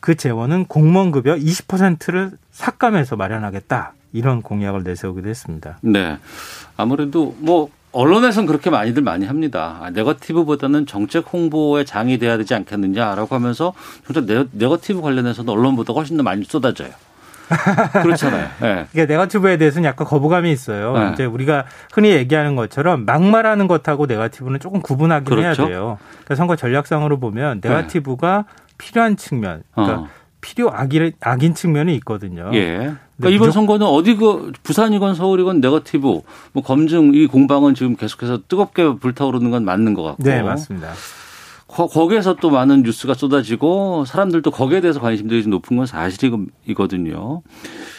[0.00, 3.94] 그 재원은 공무원 급여 20%를 삭감해서 마련하겠다.
[4.12, 5.78] 이런 공약을 내세우기도 했습니다.
[5.82, 6.18] 네.
[6.76, 9.78] 아무래도 뭐 언론에선 그렇게 많이들 많이 합니다.
[9.80, 13.72] 아, 네거티브보다는 정책 홍보에 장이 돼야 되지 않겠느냐라고 하면서
[14.04, 16.90] 진짜 네, 네거티브 관련해서는 언론보다 훨씬 더 많이 쏟아져요.
[18.02, 18.48] 그렇잖아요.
[18.60, 18.86] 네.
[18.92, 20.92] 이게 네가티브에 대해서는 약간 거부감이 있어요.
[20.92, 21.10] 네.
[21.12, 25.62] 이제 우리가 흔히 얘기하는 것처럼 막말하는 것하고 네가티브는 조금 구분하긴 그렇죠.
[25.62, 25.98] 해야 돼요.
[26.10, 28.44] 그러니까 선거 전략상으로 보면 네가티브가
[28.78, 30.08] 필요한 측면, 그러니까 어.
[30.40, 32.50] 필요 악인, 악인 측면이 있거든요.
[32.54, 32.92] 예.
[33.16, 36.20] 그러니까 이번 선거는 어디 그 부산이건 서울이건 네거티브
[36.52, 40.22] 뭐 검증 이 공방은 지금 계속해서 뜨겁게 불타오르는 건 맞는 것 같고.
[40.22, 40.90] 네, 맞습니다.
[41.74, 47.42] 거, 거기에서 또 많은 뉴스가 쏟아지고 사람들도 거기에 대해서 관심들이 좀 높은 건 사실이거든요.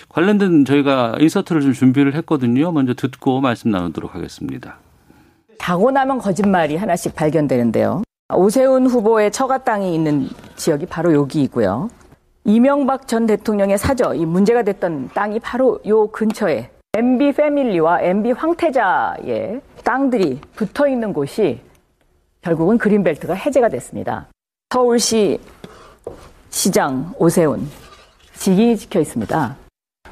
[0.08, 2.72] 관련된 저희가 인서트를 좀 준비를 했거든요.
[2.72, 4.78] 먼저 듣고 말씀 나누도록 하겠습니다.
[5.60, 8.04] 타고나면 거짓말이 하나씩 발견되는데요.
[8.34, 11.90] 오세훈 후보의 처가 땅이 있는 지역이 바로 여기이고요.
[12.46, 19.60] 이명박 전 대통령의 사저, 이 문제가 됐던 땅이 바로 요 근처에 MB 패밀리와 MB 황태자의
[19.84, 21.60] 땅들이 붙어 있는 곳이
[22.46, 24.28] 결국은 그린벨트가 해제가 됐습니다.
[24.70, 25.40] 서울시
[26.52, 27.68] 시장 오세훈
[28.36, 29.58] 직인이 찍혀 있습니다.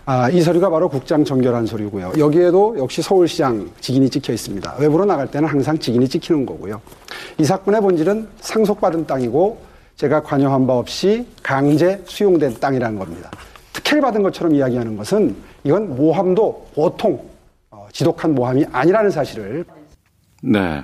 [0.06, 2.14] 아, 이 서류가 바로 국장 정결한 서류고요.
[2.18, 4.78] 여기에도 역시 서울시장 직인이 찍혀 있습니다.
[4.80, 6.82] 외부로 나갈 때는 항상 직인이 찍히는 거고요.
[7.38, 9.62] 이 사건의 본질은 상속받은 땅이고
[9.96, 13.30] 제가 관여한 바 없이 강제 수용된 땅이라는 겁니다.
[13.74, 17.30] 특혜를 받은 것처럼 이야기하는 것은 이건 모함도 보통
[17.70, 19.66] 어, 지독한 모함이 아니라는 사실을
[20.42, 20.84] 네.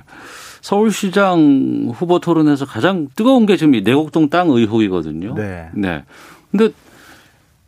[0.60, 5.34] 서울시장 후보 토론에서 가장 뜨거운 게 지금 이 내곡동 땅 의혹이거든요.
[5.34, 5.68] 네.
[5.74, 6.04] 네.
[6.50, 6.70] 근데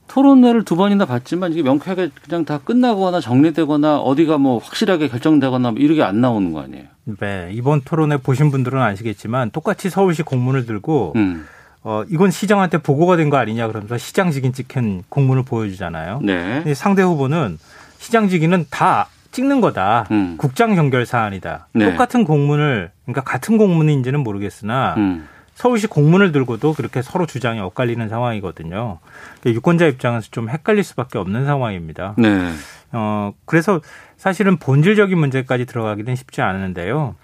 [0.08, 5.80] 토론회를 두 번이나 봤지만 이게 명쾌하게 그냥 다 끝나거나 정리되거나 어디가 뭐 확실하게 결정되거나 뭐
[5.80, 6.84] 이렇게 안 나오는 거 아니에요?
[7.18, 7.48] 네.
[7.52, 11.46] 이번 토론회 보신 분들은 아시겠지만 똑같이 서울시 공문을 들고 음.
[11.84, 16.20] 어, 이건 시장한테 보고가 된 거 아니냐 그러면서 시장직인 찍힌 공문을 보여주잖아요.
[16.22, 16.74] 네.
[16.74, 17.58] 상대 후보는
[17.98, 20.06] 시장직인은 다 찍는 거다.
[20.12, 20.36] 음.
[20.38, 21.68] 국장 연결 사안이다.
[21.72, 21.90] 네.
[21.90, 25.26] 똑같은 공문을 그러니까 같은 공문인지는 모르겠으나 음.
[25.54, 28.98] 서울시 공문을 들고도 그렇게 서로 주장이 엇갈리는 상황이거든요.
[29.40, 32.14] 그러니까 유권자 입장에서 좀 헷갈릴 수밖에 없는 상황입니다.
[32.16, 32.50] 네.
[32.92, 33.80] 어, 그래서
[34.16, 37.16] 사실은 본질적인 문제까지 들어가기는 쉽지 않은데요.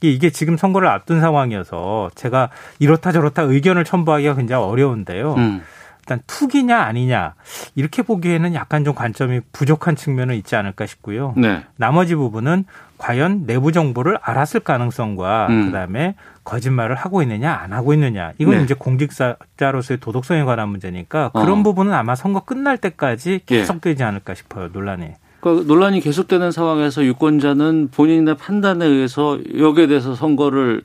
[0.00, 2.50] 이게- 지금 선거를 앞둔 상황이어서 제가
[2.80, 5.34] 이렇다 저렇다 의견을 첨부하기가 굉장히 어려운데요.
[5.34, 5.62] 음.
[6.02, 7.34] 일단 투기냐 아니냐
[7.76, 11.34] 이렇게 보기에는 약간 좀 관점이 부족한 측면은 있지 않을까 싶고요.
[11.36, 11.62] 네.
[11.76, 12.64] 나머지 부분은
[12.98, 15.66] 과연 내부 정보를 알았을 가능성과 음.
[15.66, 18.64] 그다음에 거짓말을 하고 있느냐 안 하고 있느냐 이건 네.
[18.64, 21.62] 이제 공직자로서의 도덕성에 관한 문제니까 그런 어.
[21.62, 23.38] 부분은 아마 선거 끝날 때까지 예.
[23.58, 25.12] 계속되지 않을까 싶어요 논란이.
[25.40, 30.82] 그러니까 논란이 계속되는 상황에서 유권자는 본인의 판단에 의해서 여기에 대해서 선거를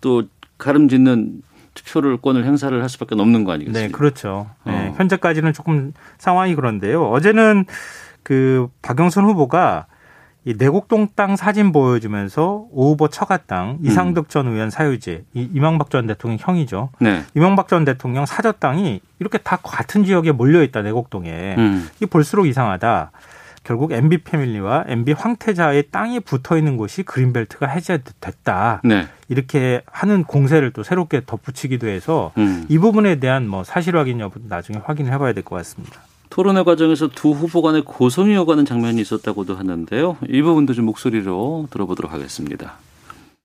[0.00, 0.24] 또
[0.58, 1.42] 가름짓는
[1.74, 3.86] 투표를권을 행사를 할 수밖에 없는 거 아니겠습니까?
[3.86, 4.50] 네, 그렇죠.
[4.64, 4.94] 네, 어.
[4.96, 7.10] 현재까지는 조금 상황이 그런데요.
[7.10, 7.66] 어제는
[8.22, 9.86] 그 박영선 후보가
[10.46, 15.88] 이 내곡동 땅 사진 보여주면서 오 후보 처가 땅 이상득 전 의원 사유지 이 이명박
[15.88, 16.90] 전 대통령 형이죠.
[17.00, 17.22] 네.
[17.34, 21.88] 이명박 전 대통령 사저 땅이 이렇게 다 같은 지역에 몰려 있다 내곡동에 음.
[22.00, 23.10] 이 볼수록 이상하다.
[23.64, 28.82] 결국 MB 패밀리와 MB 황태자의 땅이 붙어 있는 곳이 그린벨트가 해제됐다.
[28.84, 29.06] 네.
[29.28, 32.66] 이렇게 하는 공세를 또 새롭게 덧붙이기도 해서 음.
[32.68, 36.00] 이 부분에 대한 뭐 사실 확인 여부도 나중에 확인을 해봐야 될 것 같습니다.
[36.30, 40.16] 토론회 과정에서 두 후보 간의 고성이 오가는 장면이 있었다고도 하는데요.
[40.28, 42.74] 이 부분도 좀 목소리로 들어보도록 하겠습니다.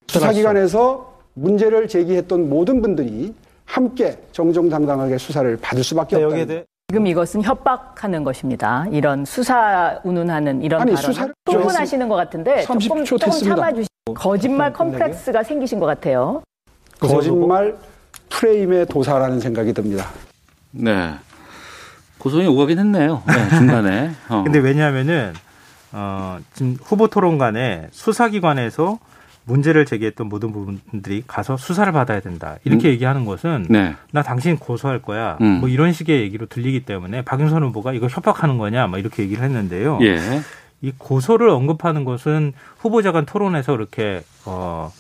[0.07, 3.34] 수사기관에서 문제를 제기했던 모든 분들이
[3.65, 6.63] 함께 정정당당하게 수사를 받을 수밖에 네, 없다.
[6.90, 8.88] 지금 이것은 협박하는 것입니다.
[8.92, 11.12] 이런 수사 운운하는 이런 아니, 발언.
[11.14, 13.50] 수사를 흥분하시는 것 같은데 30초 조금 조금.
[13.56, 16.42] 참아주시고 거짓말 컴플렉스가 생기신 것 같아요.
[17.00, 17.78] 거짓말
[18.30, 20.08] 프레임의 도사라는 생각이 듭니다.
[20.72, 21.14] 네.
[22.18, 23.22] 고성이 오가긴 했네요.
[23.28, 24.12] 네, 중간에.
[24.28, 24.42] 어.
[24.44, 25.34] 근데 왜냐하면은
[25.92, 28.98] 어, 지금 후보 토론간에 수사기관에서
[29.50, 32.58] 문제를 제기했던 모든 부분들이 가서 수사를 받아야 된다.
[32.64, 32.93] 이렇게 음.
[32.93, 33.95] 얘기하는 것은 네.
[34.12, 35.38] 나 당신 고소할 거야.
[35.41, 35.60] 음.
[35.60, 40.00] 뭐 이런 식의 얘기로 들리기 때문에 박윤선 후보가 이거 협박하는 거냐, 막 이렇게 얘기를 했는데요.
[40.04, 40.18] 예.
[40.82, 44.91] 이 고소를 언급하는 것은 후보자 간 토론에서 이렇게 어,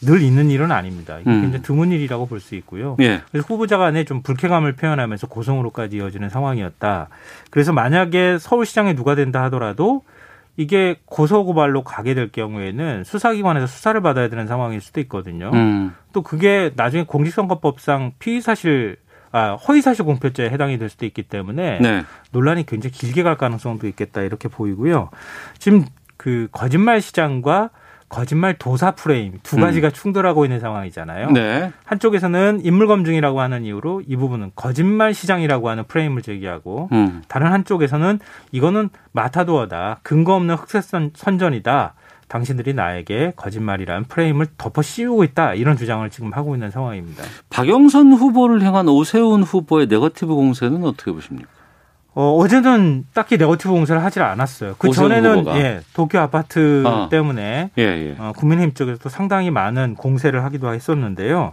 [0.00, 1.18] 늘 있는 일은 아닙니다.
[1.18, 1.40] 이게 음.
[1.42, 2.96] 굉장히 드문 일이라고 볼 수 있고요.
[3.00, 3.22] 예.
[3.32, 7.08] 그래서 후보자 간에 좀 불쾌감을 표현하면서 고성으로까지 이어지는 상황이었다.
[7.50, 10.02] 그래서 만약에 서울시장에 누가 된다 하더라도
[10.58, 15.52] 이게 고소고발로 가게 될 경우에는 수사기관에서 수사를 받아야 되는 상황일 수도 있거든요.
[15.54, 15.94] 음.
[16.12, 18.96] 또 그게 나중에 공직선거법상 피의사실
[19.30, 22.04] 아, 허위사실 공표죄에 해당이 될 수도 있기 때문에 네.
[22.32, 25.10] 논란이 굉장히 길게 갈 가능성도 있겠다 이렇게 보이고요.
[25.58, 25.84] 지금
[26.16, 27.70] 그 거짓말 시장과
[28.08, 29.60] 거짓말 도사 프레임 두 음.
[29.60, 31.30] 가지가 충돌하고 있는 상황이잖아요.
[31.30, 31.72] 네.
[31.84, 37.22] 한쪽에서는 인물 검증이라고 하는 이유로 이 부분은 거짓말 시장이라고 하는 프레임을 제기하고 음.
[37.28, 38.18] 다른 한쪽에서는
[38.52, 40.82] 이거는 마타도어다 근거 없는 흑색
[41.14, 41.94] 선전이다.
[42.28, 45.54] 당신들이 나에게 거짓말이라는 프레임을 덮어 씌우고 있다.
[45.54, 47.24] 이런 주장을 지금 하고 있는 상황입니다.
[47.48, 51.48] 박영선 후보를 향한 오세훈 후보의 네거티브 공세는 어떻게 보십니까?
[52.20, 54.74] 어, 어제는 딱히 네거티브 공세를 하질 않았어요.
[54.76, 55.46] 그 전에는.
[55.54, 57.08] 예, 도쿄 아파트 아.
[57.08, 58.16] 때문에 예, 예.
[58.18, 61.52] 어, 국민의힘 쪽에서 또 상당히 많은 공세를 하기도 했었는데요.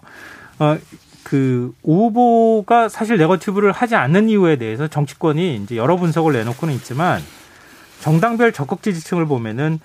[0.58, 0.78] 어,
[1.22, 7.22] 그, 오 후보가 사실 네거티브를 하지 않는 이유에 대해서 정치권이 이제 여러 분석을 내놓고는 있지만
[8.00, 9.80] 정당별 적극 지지층을 보면은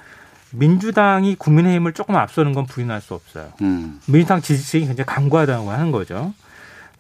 [0.53, 3.53] 민주당이 국민의힘을 조금 앞서는 건 부인할 수 없어요.
[3.61, 4.01] 음.
[4.07, 6.33] 민주당 지지층이 굉장히 강구하다고 하는 거죠.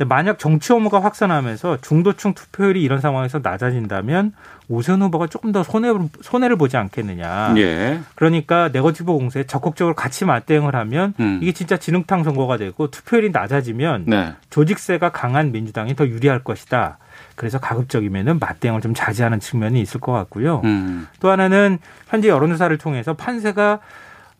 [0.06, 4.32] 만약 정치 혐오가 확산하면서 중도층 투표율이 이런 상황에서 낮아진다면
[4.68, 7.54] 오세훈 후보가 조금 더 손해를, 손해를 보지 않겠느냐.
[7.56, 8.00] 예.
[8.14, 11.40] 그러니까 네거티브 공세에 적극적으로 같이 맞대응을 하면 음.
[11.42, 14.34] 이게 진짜 진흙탕 선거가 되고 투표율이 낮아지면 네.
[14.48, 16.98] 조직세가 강한 민주당이 더 유리할 것이다.
[17.34, 20.60] 그래서 가급적이면은 맞대응을 좀 자제하는 측면이 있을 것 같고요.
[20.64, 21.08] 음.
[21.20, 21.78] 또 하나는
[22.08, 23.80] 현재 여론조사를 통해서 판세가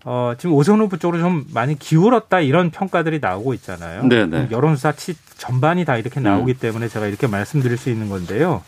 [0.04, 4.04] 어, 지금 오세훈 후보 쪽으로 좀 많이 기울었다 이런 평가들이 나오고 있잖아요.
[4.04, 4.48] 네네.
[4.50, 6.56] 여론조사 치 전반이 다 이렇게 나오기 음.
[6.58, 8.62] 때문에 제가 이렇게 말씀드릴 수 있는 건데요.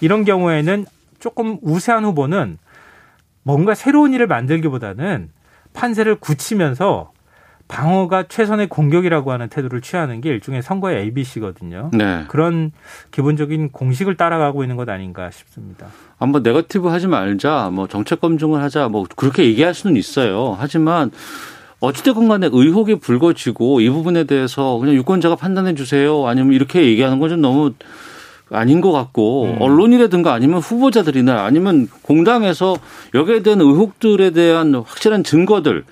[0.00, 0.86] 이런 경우에는
[1.18, 2.58] 조금 우세한 후보는
[3.42, 5.30] 뭔가 새로운 일을 만들기보다는
[5.72, 7.12] 판세를 굳히면서
[7.68, 11.90] 방어가 최선의 공격이라고 하는 태도를 취하는 게 일종의 선거의 ABC거든요.
[11.92, 12.24] 네.
[12.28, 12.70] 그런
[13.10, 15.86] 기본적인 공식을 따라가고 있는 것 아닌가 싶습니다.
[16.18, 20.56] 한번 네거티브 하지 말자, 뭐 정책 검증을 하자, 뭐 그렇게 얘기할 수는 있어요.
[20.58, 21.10] 하지만
[21.80, 26.26] 어찌됐건 간에 의혹이 불거지고 이 부분에 대해서 그냥 유권자가 판단해 주세요.
[26.26, 27.72] 아니면 이렇게 얘기하는 건 좀 너무
[28.50, 29.56] 아닌 것 같고 음.
[29.60, 32.76] 언론이라든가 아니면 후보자들이나 아니면 공당에서
[33.14, 35.84] 여기에 대한 의혹들에 대한 확실한 증거들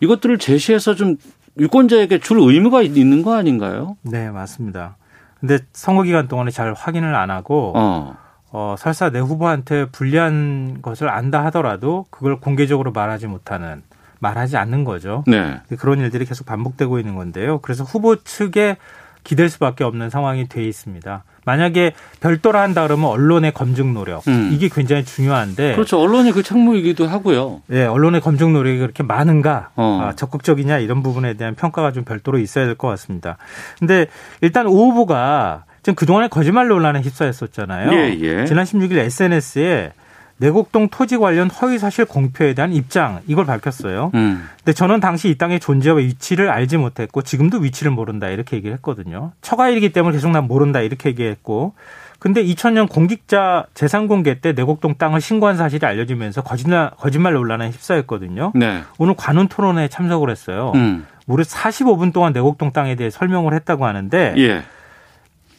[0.00, 1.16] 이것들을 제시해서 좀
[1.58, 3.96] 유권자에게 줄 의무가 있는 거 아닌가요?
[4.02, 4.96] 네, 맞습니다.
[5.40, 8.16] 근데 선거 기간 동안에 잘 확인을 안 하고 어.
[8.50, 13.82] 어, 설사 내 후보한테 불리한 것을 안다 하더라도 그걸 공개적으로 말하지 못하는
[14.20, 15.22] 말하지 않는 거죠.
[15.26, 15.60] 네.
[15.78, 17.60] 그런 일들이 계속 반복되고 있는 건데요.
[17.60, 18.76] 그래서 후보 측에
[19.24, 21.24] 기댈 수밖에 없는 상황이 돼 있습니다.
[21.44, 24.50] 만약에 별도로 한다 그러면 언론의 검증 노력 음.
[24.52, 25.98] 이게 굉장히 중요한데 그렇죠.
[26.00, 27.62] 언론이 그 책무이기도 하고요.
[27.72, 30.00] 예, 언론의 검증 노력이 그렇게 많은가, 어.
[30.02, 33.38] 아, 적극적이냐 이런 부분에 대한 평가가 좀 별도로 있어야 될 것 같습니다.
[33.78, 34.06] 근데
[34.42, 37.92] 일단 오 후보가 지금 그동안에 거짓말 논란에 휩싸였었잖아요.
[37.92, 38.44] 예, 예.
[38.44, 39.92] 지난 16일 SNS에
[40.38, 44.12] 내곡동 토지 관련 허위 사실 공표에 대한 입장 이걸 밝혔어요.
[44.14, 44.48] 음.
[44.58, 49.32] 근데 저는 당시 이 땅의 존재와 위치를 알지 못했고 지금도 위치를 모른다 이렇게 얘기를 했거든요.
[49.42, 51.74] 처가일이기 때문에 계속 난 모른다 이렇게 얘기했고
[52.18, 58.52] 근데 2000년 공직자 재산 공개 때 내곡동 땅을 신고한 사실이 알려지면서 거짓말, 거짓말 논란에 휩싸였거든요.
[58.54, 58.82] 네.
[58.98, 60.72] 오늘 관훈 토론회에 참석을 했어요.
[60.74, 61.06] 음.
[61.26, 64.62] 무려 45분 동안 내곡동 땅에 대해 설명을 했다고 하는데 예.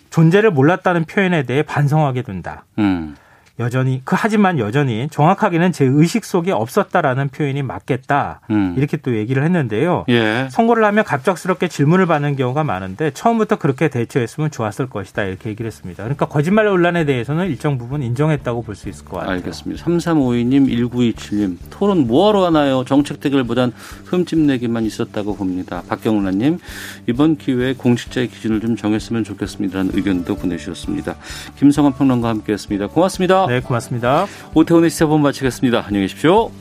[0.10, 2.66] 존재를 몰랐다는 표현에 대해 반성하게 된다.
[2.80, 3.16] 음.
[3.60, 8.41] 여전히 그 하지만 여전히 정확하게는 제 의식 속에 없었다라는 표현이 맞겠다.
[8.49, 8.74] 음.
[8.78, 10.05] 이렇게 또 얘기를 했는데요.
[10.10, 10.47] 예.
[10.49, 16.03] 선거를 하면 갑작스럽게 질문을 받는 경우가 많은데 처음부터 그렇게 대처했으면 좋았을 것이다 이렇게 얘기를 했습니다.
[16.03, 19.34] 그러니까 거짓말 논란에 대해서는 일정 부분 인정했다고 볼 수 있을 것 같아요.
[19.34, 19.84] 알겠습니다.
[19.84, 21.57] 3352님, 1927님.
[21.70, 22.86] 토론 뭐하러 하나요?
[22.86, 23.74] 정책 대결보단
[24.05, 25.84] 흠집내기만 있었다고 봅니다.
[25.89, 26.60] 박경란님,
[27.07, 31.16] 이번 기회에 공직자의 기준을 좀 정했으면 좋겠습니다라는 의견도 보내주셨습니다.
[31.57, 32.88] 김성환 평론가와 함께했습니다.
[32.88, 33.47] 고맙습니다.
[33.50, 34.28] 네, 고맙습니다.
[34.54, 35.84] 오태훈의 시사본 마치겠습니다.
[35.88, 36.52] 안녕히 계십시오.